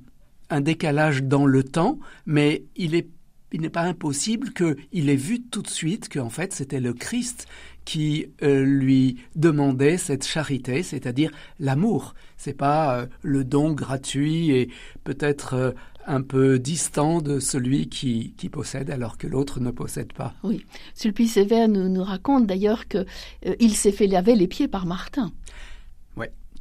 un 0.50 0.62
décalage 0.62 1.24
dans 1.24 1.46
le 1.46 1.64
temps, 1.64 2.00
mais 2.26 2.66
il 2.76 2.96
est 2.96 3.08
il 3.54 3.62
n'est 3.62 3.70
pas 3.70 3.84
impossible 3.84 4.52
qu'il 4.52 5.10
ait 5.10 5.16
vu 5.16 5.42
tout 5.44 5.62
de 5.62 5.70
suite 5.70 6.12
qu'en 6.12 6.30
fait 6.30 6.54
c'était 6.54 6.80
le 6.80 6.94
Christ 6.94 7.48
qui 7.86 8.28
euh, 8.42 8.64
lui 8.64 9.18
demandait 9.36 9.98
cette 9.98 10.26
charité, 10.26 10.84
c'est-à-dire 10.84 11.32
l'amour. 11.60 12.16
C'est 12.38 12.54
pas 12.54 12.98
euh, 12.98 13.06
le 13.22 13.44
don 13.44 13.74
gratuit 13.74 14.52
et 14.52 14.70
peut-être 15.04 15.54
euh, 15.54 15.72
un 16.06 16.22
peu 16.22 16.60
distant 16.60 17.22
de 17.22 17.40
celui 17.40 17.88
qui, 17.88 18.34
qui 18.38 18.50
possède 18.50 18.90
alors 18.90 19.18
que 19.18 19.28
l'autre 19.28 19.60
ne 19.60 19.72
possède 19.72 20.14
pas. 20.14 20.34
Oui, 20.44 20.66
Sulpice 20.94 21.34
Sévère 21.34 21.70
nous, 21.70 21.90
nous 21.90 22.04
raconte 22.04 22.46
d'ailleurs 22.46 22.86
qu'il 22.88 23.76
s'est 23.76 23.92
fait 23.92 24.08
laver 24.08 24.36
les 24.36 24.48
pieds 24.48 24.68
par 24.68 24.86
Martin. 24.86 25.32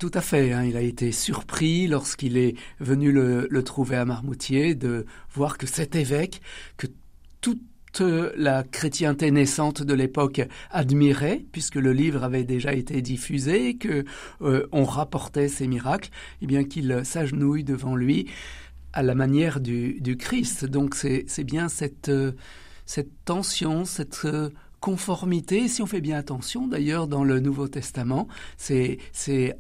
Tout 0.03 0.11
à 0.15 0.21
fait. 0.21 0.53
Hein. 0.53 0.65
il 0.65 0.77
a 0.77 0.81
été 0.81 1.13
surpris 1.13 1.87
lorsqu'il 1.87 2.37
est 2.37 2.57
venu 2.81 3.13
le, 3.13 3.63
trouver 3.63 3.95
à 3.95 4.05
Marmoutier 4.05 4.75
de 4.75 5.07
voir 5.33 5.59
que 5.59 5.69
cet 5.69 5.95
évêque, 5.95 6.43
que 6.77 6.89
toute 7.41 7.63
la 8.01 8.63
chrétienté 8.63 9.31
naissante 9.31 9.83
de 9.83 9.95
l'époque 9.95 10.43
admirait, 10.71 11.45
puisque 11.53 11.77
le 11.77 11.93
livre 11.93 12.25
avait 12.25 12.45
déjà 12.45 12.73
été 12.73 13.03
diffusé, 13.03 13.77
que 13.77 14.05
euh, 14.41 14.67
on 14.73 14.85
rapportait 14.85 15.49
ses 15.49 15.67
miracles, 15.67 16.09
et 16.09 16.45
eh 16.45 16.47
bien 16.47 16.65
qu'il 16.65 17.03
s'agenouille 17.05 17.65
devant 17.65 17.97
lui 17.97 18.29
à 18.93 19.03
la 19.03 19.15
manière 19.15 19.61
du, 19.61 20.17
Christ. 20.19 20.65
Donc 20.65 20.95
c'est 20.95 21.45
bien 21.45 21.69
cette 21.69 22.09
euh, 22.09 22.33
cette 22.85 23.25
tension, 23.25 23.85
cette 23.85 24.27
conformité. 24.83 25.69
Si 25.69 25.81
on 25.81 25.87
fait 25.87 26.03
bien 26.03 26.19
attention, 26.19 26.67
d'ailleurs, 26.67 27.07
dans 27.07 27.25
le 27.25 27.41
Nouveau 27.41 27.69
Testament, 27.69 28.29
c'est 28.59 28.99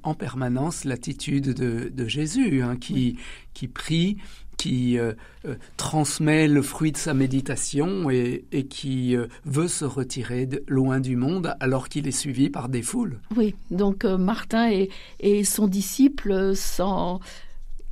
en 0.02 0.14
permanence 0.14 0.84
l'attitude 0.84 1.54
de, 1.54 2.08
Jésus 2.08 2.60
hein, 2.62 2.76
qui, 2.76 3.16
qui 3.54 3.68
prie, 3.68 4.18
qui 4.56 4.98
euh, 4.98 5.12
euh, 5.46 5.54
transmet 5.76 6.48
le 6.48 6.62
fruit 6.62 6.92
de 6.92 6.96
sa 6.96 7.14
méditation 7.14 8.10
et, 8.10 8.44
qui 8.68 9.16
euh, 9.16 9.26
veut 9.44 9.68
se 9.68 9.84
retirer 9.84 10.48
loin 10.68 11.00
du 11.00 11.16
monde 11.16 11.54
alors 11.60 11.88
qu'il 11.88 12.06
est 12.06 12.12
suivi 12.12 12.50
par 12.50 12.68
des 12.68 12.82
foules. 12.82 13.20
Oui, 13.36 13.54
donc 13.70 14.04
Martin 14.04 14.70
et, 15.20 15.44
son 15.44 15.66
disciple 15.66 16.54
sans... 16.54 17.20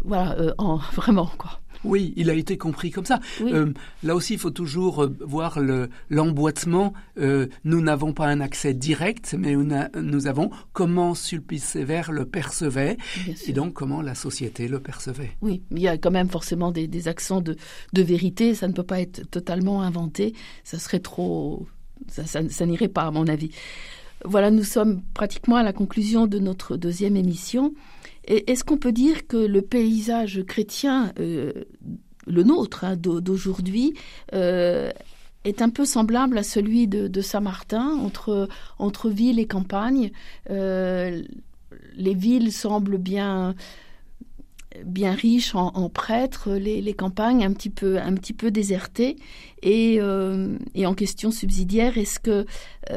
Voilà, 0.03 0.55
en, 0.59 0.77
vraiment, 0.95 1.31
quoi. 1.37 1.60
Oui, 1.85 2.13
il 2.17 2.31
a 2.31 2.35
été 2.35 2.59
compris 2.59 2.91
comme 2.91 3.05
ça. 3.05 3.21
Euh, 3.43 3.73
là 4.03 4.15
aussi, 4.15 4.35
il 4.35 4.39
faut 4.39 4.51
toujours 4.51 5.05
euh, 5.05 5.17
voir 5.21 5.59
l'emboîtement. 6.11 6.93
Euh, 7.19 7.47
nous 7.65 7.81
n'avons 7.81 8.13
pas 8.13 8.27
un 8.27 8.41
accès 8.41 8.75
direct, 8.75 9.35
mais 9.39 9.55
nous 9.55 10.27
avons 10.27 10.51
comment 10.73 11.15
Sulpice 11.15 11.65
Sévère 11.65 12.13
le 12.13 12.25
percevait 12.25 12.97
et 13.47 13.53
donc 13.53 13.75
comment 13.75 14.03
la 14.03 14.15
société 14.15 14.69
le 14.69 14.81
percevait. 14.81 15.37
Oui, 15.41 15.63
il 15.71 15.81
y 15.81 15.89
a 15.89 15.97
quand 15.97 16.11
même 16.11 16.29
forcément 16.29 16.71
des, 16.71 17.09
accents 17.09 17.41
de, 17.41 17.57
vérité. 17.95 18.55
Ça 18.55 18.69
ne 18.69 18.73
peut 18.73 18.83
pas 18.83 19.01
être 19.01 19.29
totalement 19.31 19.83
inventé. 19.83 20.35
Ça 20.65 20.79
serait 20.79 21.01
trop. 21.01 21.67
ça 22.09 22.67
n'irait 22.67 22.89
pas, 22.89 23.03
à 23.03 23.11
mon 23.11 23.27
avis. 23.27 23.51
Voilà, 24.25 24.51
nous 24.51 24.65
sommes 24.65 25.03
pratiquement 25.15 25.57
à 25.57 25.63
la 25.63 25.73
conclusion 25.73 26.27
de 26.27 26.39
notre 26.39 26.77
deuxième 26.77 27.17
émission. 27.17 27.73
Est-ce 28.25 28.65
qu'on 28.65 28.77
peut 28.77 28.93
dire 28.93 29.27
que 29.27 29.37
le 29.37 29.63
paysage 29.63 30.43
chrétien, 30.47 31.13
euh, 31.19 31.53
le 32.27 32.43
nôtre 32.43 32.85
hein, 32.85 32.97
d'aujourd'hui, 32.97 33.95
euh, 34.35 34.91
est 35.45 35.63
un 35.63 35.71
peu 35.71 35.87
semblable 35.87 36.37
à 36.37 36.43
celui 36.43 36.87
de, 36.87 37.21
Saint-Martin, 37.21 37.97
entre, 38.05 38.49
entre 38.79 39.09
ville 39.09 39.39
et 39.39 39.47
campagne 39.47 40.13
euh, 40.51 41.23
Les 41.97 42.15
villes 42.15 42.53
semblent 42.53 42.99
bien 42.99 43.55
bien 44.85 45.13
riches 45.13 45.57
en, 45.57 45.89
prêtres, 45.89 46.53
les, 46.53 46.95
campagnes 46.95 47.45
un 47.45 47.53
petit 47.53 47.71
peu 47.71 48.51
désertées 48.53 49.17
et, 49.65 50.01
en 50.01 50.95
question 50.95 51.33
subsidiaire, 51.33 51.99
est-ce 51.99 52.21
que 52.21 52.47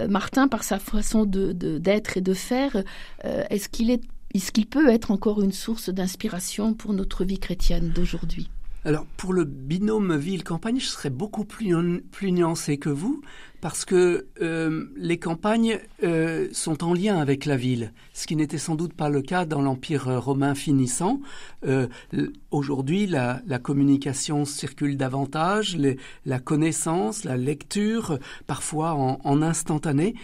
Martin, 0.07 0.47
par 0.47 0.63
sa 0.63 0.77
façon 0.77 1.25
d'être 1.25 2.17
et 2.17 2.21
de 2.21 2.33
faire, 2.35 2.83
est-ce 3.23 3.69
qu'il 3.69 3.89
est 3.89 4.03
est-ce 4.33 4.51
qu'il 4.51 4.65
peut 4.65 4.89
être 4.89 5.11
encore 5.11 5.41
une 5.41 5.51
source 5.51 5.89
d'inspiration 5.89 6.73
pour 6.73 6.93
notre 6.93 7.23
vie 7.23 7.39
chrétienne 7.39 7.89
d'aujourd'hui? 7.89 8.49
Alors 8.85 9.05
pour 9.15 9.31
le 9.31 9.45
binôme 9.45 10.17
ville-campagne, 10.17 10.79
je 10.79 10.87
serais 10.87 11.09
beaucoup 11.09 11.45
plus, 11.45 12.01
plus 12.11 12.31
nuancé 12.33 12.77
que 12.77 12.89
vous, 12.89 13.21
parce 13.61 13.85
que 13.85 14.27
euh, 14.41 14.87
les 14.97 15.17
campagnes 15.17 15.79
euh, 16.03 16.49
sont 16.51 16.83
en 16.83 16.93
lien 16.93 17.17
avec 17.17 17.45
la 17.45 17.55
ville, 17.55 17.93
ce 18.13 18.27
qui 18.27 18.35
n'était 18.35 18.57
sans 18.57 18.75
doute 18.75 18.93
pas 18.93 19.07
le 19.07 19.21
cas 19.21 19.45
dans 19.45 19.61
l'Empire 19.61 20.19
romain 20.21 20.53
finissant. 20.53 21.21
Euh, 21.65 21.87
aujourd'hui, 22.51 23.07
la, 23.07 23.41
communication 23.61 24.43
circule 24.43 24.97
davantage, 24.97 25.77
la 26.25 26.39
connaissance, 26.39 27.23
la 27.23 27.37
lecture, 27.37 28.19
parfois 28.47 28.95
en 28.95 29.41
instantané. 29.41 30.15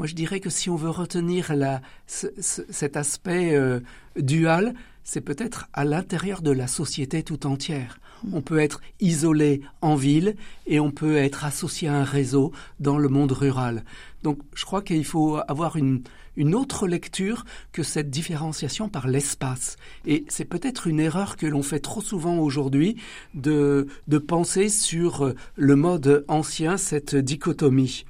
Moi, 0.00 0.06
je 0.06 0.14
dirais 0.14 0.40
que 0.40 0.48
si 0.48 0.70
on 0.70 0.76
veut 0.76 0.88
retenir 0.88 1.54
la, 1.54 1.82
cet 2.06 2.96
aspect 2.96 3.54
euh, 3.54 3.80
dual, 4.16 4.72
c'est 5.04 5.20
peut-être 5.20 5.68
à 5.74 5.84
l'intérieur 5.84 6.40
de 6.40 6.50
la 6.50 6.68
société 6.68 7.22
tout 7.22 7.46
entière. 7.46 8.00
Mm. 8.24 8.34
On 8.34 8.40
peut 8.40 8.60
être 8.60 8.80
isolé 9.00 9.60
en 9.82 9.96
ville 9.96 10.36
et 10.66 10.80
on 10.80 10.90
peut 10.90 11.16
être 11.16 11.44
associé 11.44 11.88
à 11.88 11.96
un 11.96 12.04
réseau 12.04 12.50
dans 12.78 12.96
le 12.96 13.10
monde 13.10 13.32
rural. 13.32 13.84
Donc 14.22 14.38
je 14.54 14.64
crois 14.64 14.80
qu'il 14.80 15.04
faut 15.04 15.38
avoir 15.48 15.76
une, 15.76 16.02
une 16.34 16.54
autre 16.54 16.88
lecture 16.88 17.44
que 17.70 17.82
cette 17.82 18.08
différenciation 18.08 18.88
par 18.88 19.06
l'espace. 19.06 19.76
Et 20.06 20.24
c'est 20.28 20.46
peut-être 20.46 20.86
une 20.86 21.00
erreur 21.00 21.36
que 21.36 21.44
l'on 21.44 21.62
fait 21.62 21.80
trop 21.80 22.00
souvent 22.00 22.38
aujourd'hui 22.38 22.96
de, 23.34 23.86
de 24.08 24.16
penser 24.16 24.70
sur 24.70 25.34
le 25.56 25.76
mode 25.76 26.24
ancien, 26.26 26.78
cette 26.78 27.14
dichotomie. 27.16 28.06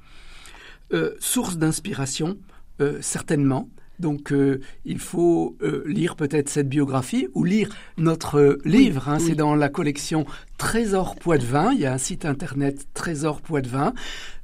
Euh, 0.93 1.15
source 1.19 1.57
d'inspiration, 1.57 2.37
euh, 2.81 2.97
certainement. 3.01 3.69
Donc 3.99 4.33
euh, 4.33 4.59
il 4.83 4.99
faut 4.99 5.57
lire 5.85 6.15
peut-être 6.15 6.49
cette 6.49 6.67
biographie 6.67 7.27
ou 7.35 7.43
lire 7.43 7.69
notre 7.97 8.59
livre. 8.65 9.07
Hein. 9.07 9.19
C'est 9.19 9.35
dans 9.35 9.55
la 9.55 9.69
collection 9.69 10.25
Trésor 10.61 11.15
Poitvin. 11.15 11.71
Il 11.73 11.79
y 11.79 11.87
a 11.87 11.93
un 11.93 11.97
site 11.97 12.23
internet 12.23 12.85
Trésor 12.93 13.41
Poitvin. 13.41 13.93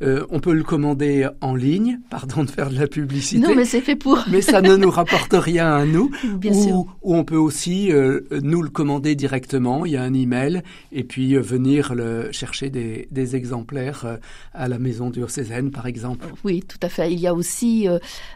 Euh, 0.01 0.25
on 0.31 0.39
peut 0.39 0.55
le 0.55 0.63
commander 0.63 1.29
en 1.41 1.53
ligne. 1.53 1.99
Pardon 2.09 2.43
de 2.43 2.49
faire 2.49 2.71
de 2.71 2.79
la 2.79 2.87
publicité. 2.87 3.39
Non, 3.39 3.53
mais 3.53 3.65
c'est 3.65 3.81
fait 3.81 3.95
pour. 3.95 4.25
mais 4.31 4.41
ça 4.41 4.63
ne 4.63 4.75
nous 4.77 4.89
rapporte 4.89 5.33
rien 5.33 5.71
à 5.75 5.85
nous. 5.85 6.09
Bien 6.39 6.53
ou, 6.53 6.63
sûr. 6.63 6.75
Ou 7.03 7.15
on 7.15 7.23
peut 7.23 7.37
aussi 7.37 7.91
euh, 7.91 8.21
nous 8.41 8.63
le 8.63 8.69
commander 8.69 9.13
directement. 9.13 9.85
Il 9.85 9.91
y 9.91 9.95
a 9.95 10.01
un 10.01 10.15
email 10.15 10.63
et 10.91 11.03
puis 11.03 11.35
euh, 11.35 11.39
venir 11.39 11.93
le, 11.93 12.31
chercher 12.31 12.71
des, 12.71 13.07
des 13.11 13.35
exemplaires 13.35 14.05
euh, 14.05 14.17
à 14.55 14.67
la 14.67 14.79
maison 14.79 15.11
diocésaine, 15.11 15.69
par 15.69 15.85
exemple. 15.85 16.25
Oui, 16.43 16.63
tout 16.67 16.79
à 16.81 16.89
fait. 16.89 17.13
Il 17.13 17.19
y 17.19 17.27
a 17.27 17.35
aussi, 17.35 17.87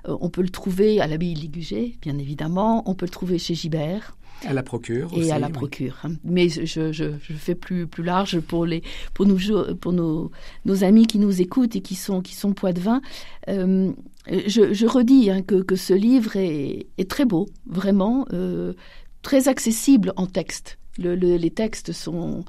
on 0.06 0.30
peut 0.30 0.44
le 0.44 0.50
trouver 0.50 1.02
à 1.02 1.08
l'abbaye 1.08 1.34
Ligugé, 1.34 1.98
bien 2.00 2.20
évidemment. 2.20 2.84
On 2.88 2.94
peut 2.94 3.08
le 3.08 3.12
trouver 3.12 3.40
chez 3.40 3.56
Gibert. 3.56 4.16
À 4.46 4.54
la 4.54 4.64
procure 4.64 5.12
Et 5.16 5.32
à 5.32 5.40
la 5.40 5.50
procure. 5.50 6.00
Hein. 6.04 6.14
Mais 6.24 6.50
je, 6.50 6.92
je, 6.92 7.12
fais 7.20 7.56
plus, 7.56 7.88
plus 7.88 8.04
large 8.04 8.40
pour, 8.40 8.66
les, 8.66 8.82
pour, 9.14 9.26
nous, 9.26 9.40
pour 9.80 9.94
nos, 9.94 10.32
nos 10.66 10.84
amis 10.84 11.06
qui 11.06 11.20
nous 11.20 11.42
écoutent 11.42 11.76
et 11.76 11.82
qui 11.82 11.96
sont, 11.96 12.22
qui 12.22 12.34
sont 12.34 12.54
poids 12.54 12.74
de 12.74 12.80
vin. 12.80 13.02
Euh, 13.50 13.92
je, 14.28 14.74
je, 14.74 14.86
redis 14.88 15.30
hein, 15.30 15.42
que, 15.42 15.62
que, 15.62 15.76
ce 15.76 15.94
livre 15.94 16.36
est, 16.36 16.88
est 16.98 17.10
très 17.10 17.26
beau, 17.26 17.48
vraiment, 17.68 18.26
euh, 18.34 18.74
très 19.22 19.48
accessible 19.48 20.14
en 20.16 20.26
texte. 20.26 20.78
Le, 20.98 21.16
les 21.16 21.52
textes 21.52 21.92
sont, 21.92 22.44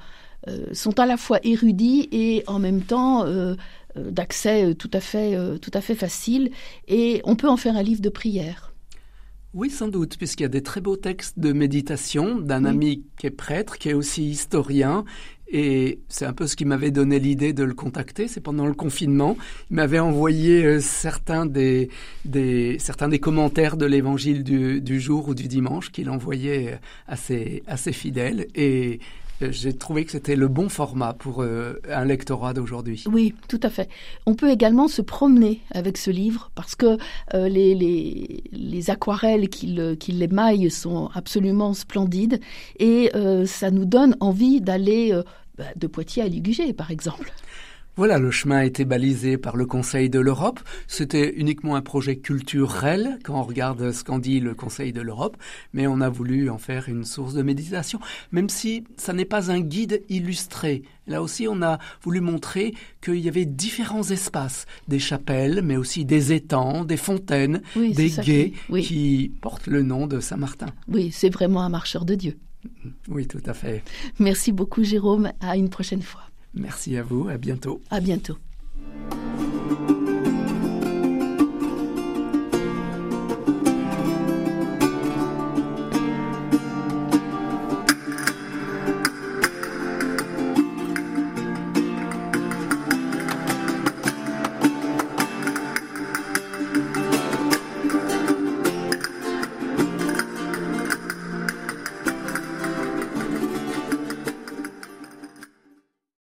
euh, 0.49 0.67
sont 0.73 0.99
à 0.99 1.07
la 1.07 1.17
fois 1.17 1.41
érudits 1.43 2.09
et 2.11 2.43
en 2.47 2.59
même 2.59 2.83
temps 2.83 3.27
d'accès 3.95 4.75
tout 4.75 4.91
à 4.95 5.01
fait, 5.01 5.37
tout 5.61 5.71
à 5.75 5.83
fait 5.83 5.95
facile. 5.95 6.51
Et 6.89 7.21
on 7.25 7.37
peut 7.37 7.49
en 7.49 7.59
faire 7.59 7.77
un 7.77 7.83
livre 7.83 8.01
de 8.01 8.09
prière. 8.09 8.72
Oui, 9.55 9.69
sans 9.69 9.89
doute, 9.89 10.17
puisqu'il 10.17 10.45
y 10.45 10.47
a 10.47 10.49
des 10.49 10.63
très 10.63 10.81
beaux 10.81 10.97
textes 10.97 11.39
de 11.39 11.53
méditation 11.53 12.41
d'un 12.41 12.65
ami 12.65 13.05
qui 13.19 13.27
est 13.27 13.31
prêtre, 13.31 13.77
qui 13.77 13.91
est 13.91 13.95
aussi 13.95 14.25
historien. 14.25 15.05
Et 15.47 16.01
c'est 16.09 16.25
un 16.25 16.33
peu 16.33 16.47
ce 16.47 16.57
qui 16.57 16.65
m'avait 16.65 16.91
donné 16.91 17.19
l'idée 17.19 17.53
de 17.53 17.63
le 17.63 17.75
contacter. 17.75 18.29
C'est 18.29 18.41
pendant 18.41 18.67
le 18.67 18.73
confinement. 18.73 19.37
Il 19.71 19.77
m'avait 19.77 19.99
envoyé 19.99 20.65
euh, 20.65 20.81
certains, 20.81 21.45
des, 21.45 21.91
des, 22.25 22.79
certains 22.79 23.11
des 23.11 23.19
commentaires 23.19 23.77
de 23.77 23.85
l'évangile 23.85 24.43
du, 24.43 24.81
du, 24.81 24.99
jour 24.99 25.29
ou 25.29 25.35
du 25.35 25.49
dimanche 25.49 25.93
qu'il 25.93 26.09
envoyait 26.09 26.81
à 27.07 27.17
ses, 27.17 27.63
à 27.67 27.77
ses 27.77 27.93
fidèles. 27.93 28.47
Et 28.55 29.01
j'ai 29.51 29.73
trouvé 29.73 30.05
que 30.05 30.13
c'était 30.13 30.37
le 30.37 30.49
bon 30.49 30.69
format 30.69 31.13
pour 31.13 31.43
euh, 31.43 31.81
un 31.89 32.05
lectorat 32.05 32.55
d'aujourd'hui. 32.55 33.05
Oui, 33.11 33.35
tout 33.49 33.61
à 33.63 33.71
fait. 33.71 33.89
On 34.27 34.35
peut 34.35 34.51
également 34.51 34.89
se 34.89 35.03
promener 35.03 35.61
avec 35.73 35.99
ce 35.99 36.11
livre 36.11 36.51
parce 36.55 36.75
que 36.75 36.99
euh, 37.35 37.49
les, 37.49 37.75
les, 37.75 38.45
les, 38.53 38.91
aquarelles 38.91 39.49
qu'il 39.49 39.97
qu 39.99 40.13
émaille 40.13 40.71
sont 40.71 41.11
absolument 41.15 41.75
splendides 41.75 42.41
et 42.79 43.11
euh, 43.15 43.47
ça 43.47 43.71
nous 43.71 43.85
donne 43.85 44.17
envie 44.21 44.61
d'aller 44.61 45.13
bah, 45.59 45.65
de 45.77 45.87
Poitiers 45.87 46.23
à 46.23 46.29
Ligugé, 46.29 46.73
par 46.73 46.91
exemple. 46.91 47.33
Voilà, 47.95 48.19
le 48.19 48.31
chemin 48.31 48.57
a 48.57 48.65
été 48.65 48.87
balisé 48.87 49.37
par 49.37 49.55
le 49.55 49.67
Conseil 49.67 50.09
de 50.09 50.19
l'Europe. 50.19 50.61
C'était 50.87 51.35
uniquement 51.35 51.77
un 51.77 51.83
projet 51.83 52.17
culturel 52.17 53.19
quand 53.23 53.39
on 53.39 53.43
regarde 53.43 53.93
ce 53.93 54.03
qu'en 54.03 54.19
dit 54.19 54.41
le 54.41 54.55
Conseil 54.55 54.95
de 54.95 55.03
l'Europe, 55.03 55.37
mais 55.75 55.87
on 55.87 56.01
a 56.01 56.09
voulu 56.09 56.49
en 56.49 56.57
faire 56.57 56.89
une 56.89 57.05
source 57.05 57.35
de 57.35 57.43
méditation, 57.43 58.01
même 58.31 58.49
si 58.49 58.85
ça 58.97 59.13
n'est 59.13 59.27
pas 59.27 59.51
un 59.51 59.61
guide 59.61 60.03
illustré. 60.09 60.85
Là 61.07 61.21
aussi, 61.21 61.47
on 61.47 61.61
a 61.61 61.79
voulu 62.03 62.23
montrer 62.23 62.73
qu'il 63.03 63.19
y 63.19 63.29
avait 63.29 63.45
différents 63.45 64.09
espaces, 64.09 64.65
des 64.89 64.99
chapelles, 64.99 65.61
mais 65.63 65.77
aussi 65.77 66.07
des 66.07 66.33
étangs, 66.33 66.87
des 66.87 66.97
fontaines, 66.97 67.61
des 67.77 68.09
guets 68.09 68.55
qui 68.81 69.33
portent 69.43 69.67
le 69.67 69.83
nom 69.83 70.07
de 70.07 70.19
Saint-Martin. 70.19 70.69
Oui, 70.89 71.11
c'est 71.13 71.31
vraiment 71.31 71.61
un 71.61 71.69
marcheur 71.69 72.07
de 72.07 72.15
Dieu. 72.15 72.39
Oui, 73.09 73.27
tout 73.27 73.43
à 73.45 73.53
fait. 73.53 73.83
Merci 74.19 74.51
beaucoup, 74.51 74.83
Jérôme. 74.83 75.33
À 75.41 75.59
une 75.59 75.69
prochaine 75.69 76.01
fois. 76.01 76.23
Merci 76.55 76.97
à 76.97 77.03
vous, 77.03 77.29
à 77.29 77.39
bientôt. 77.39 77.81
À 77.91 78.01
bientôt. 78.01 78.37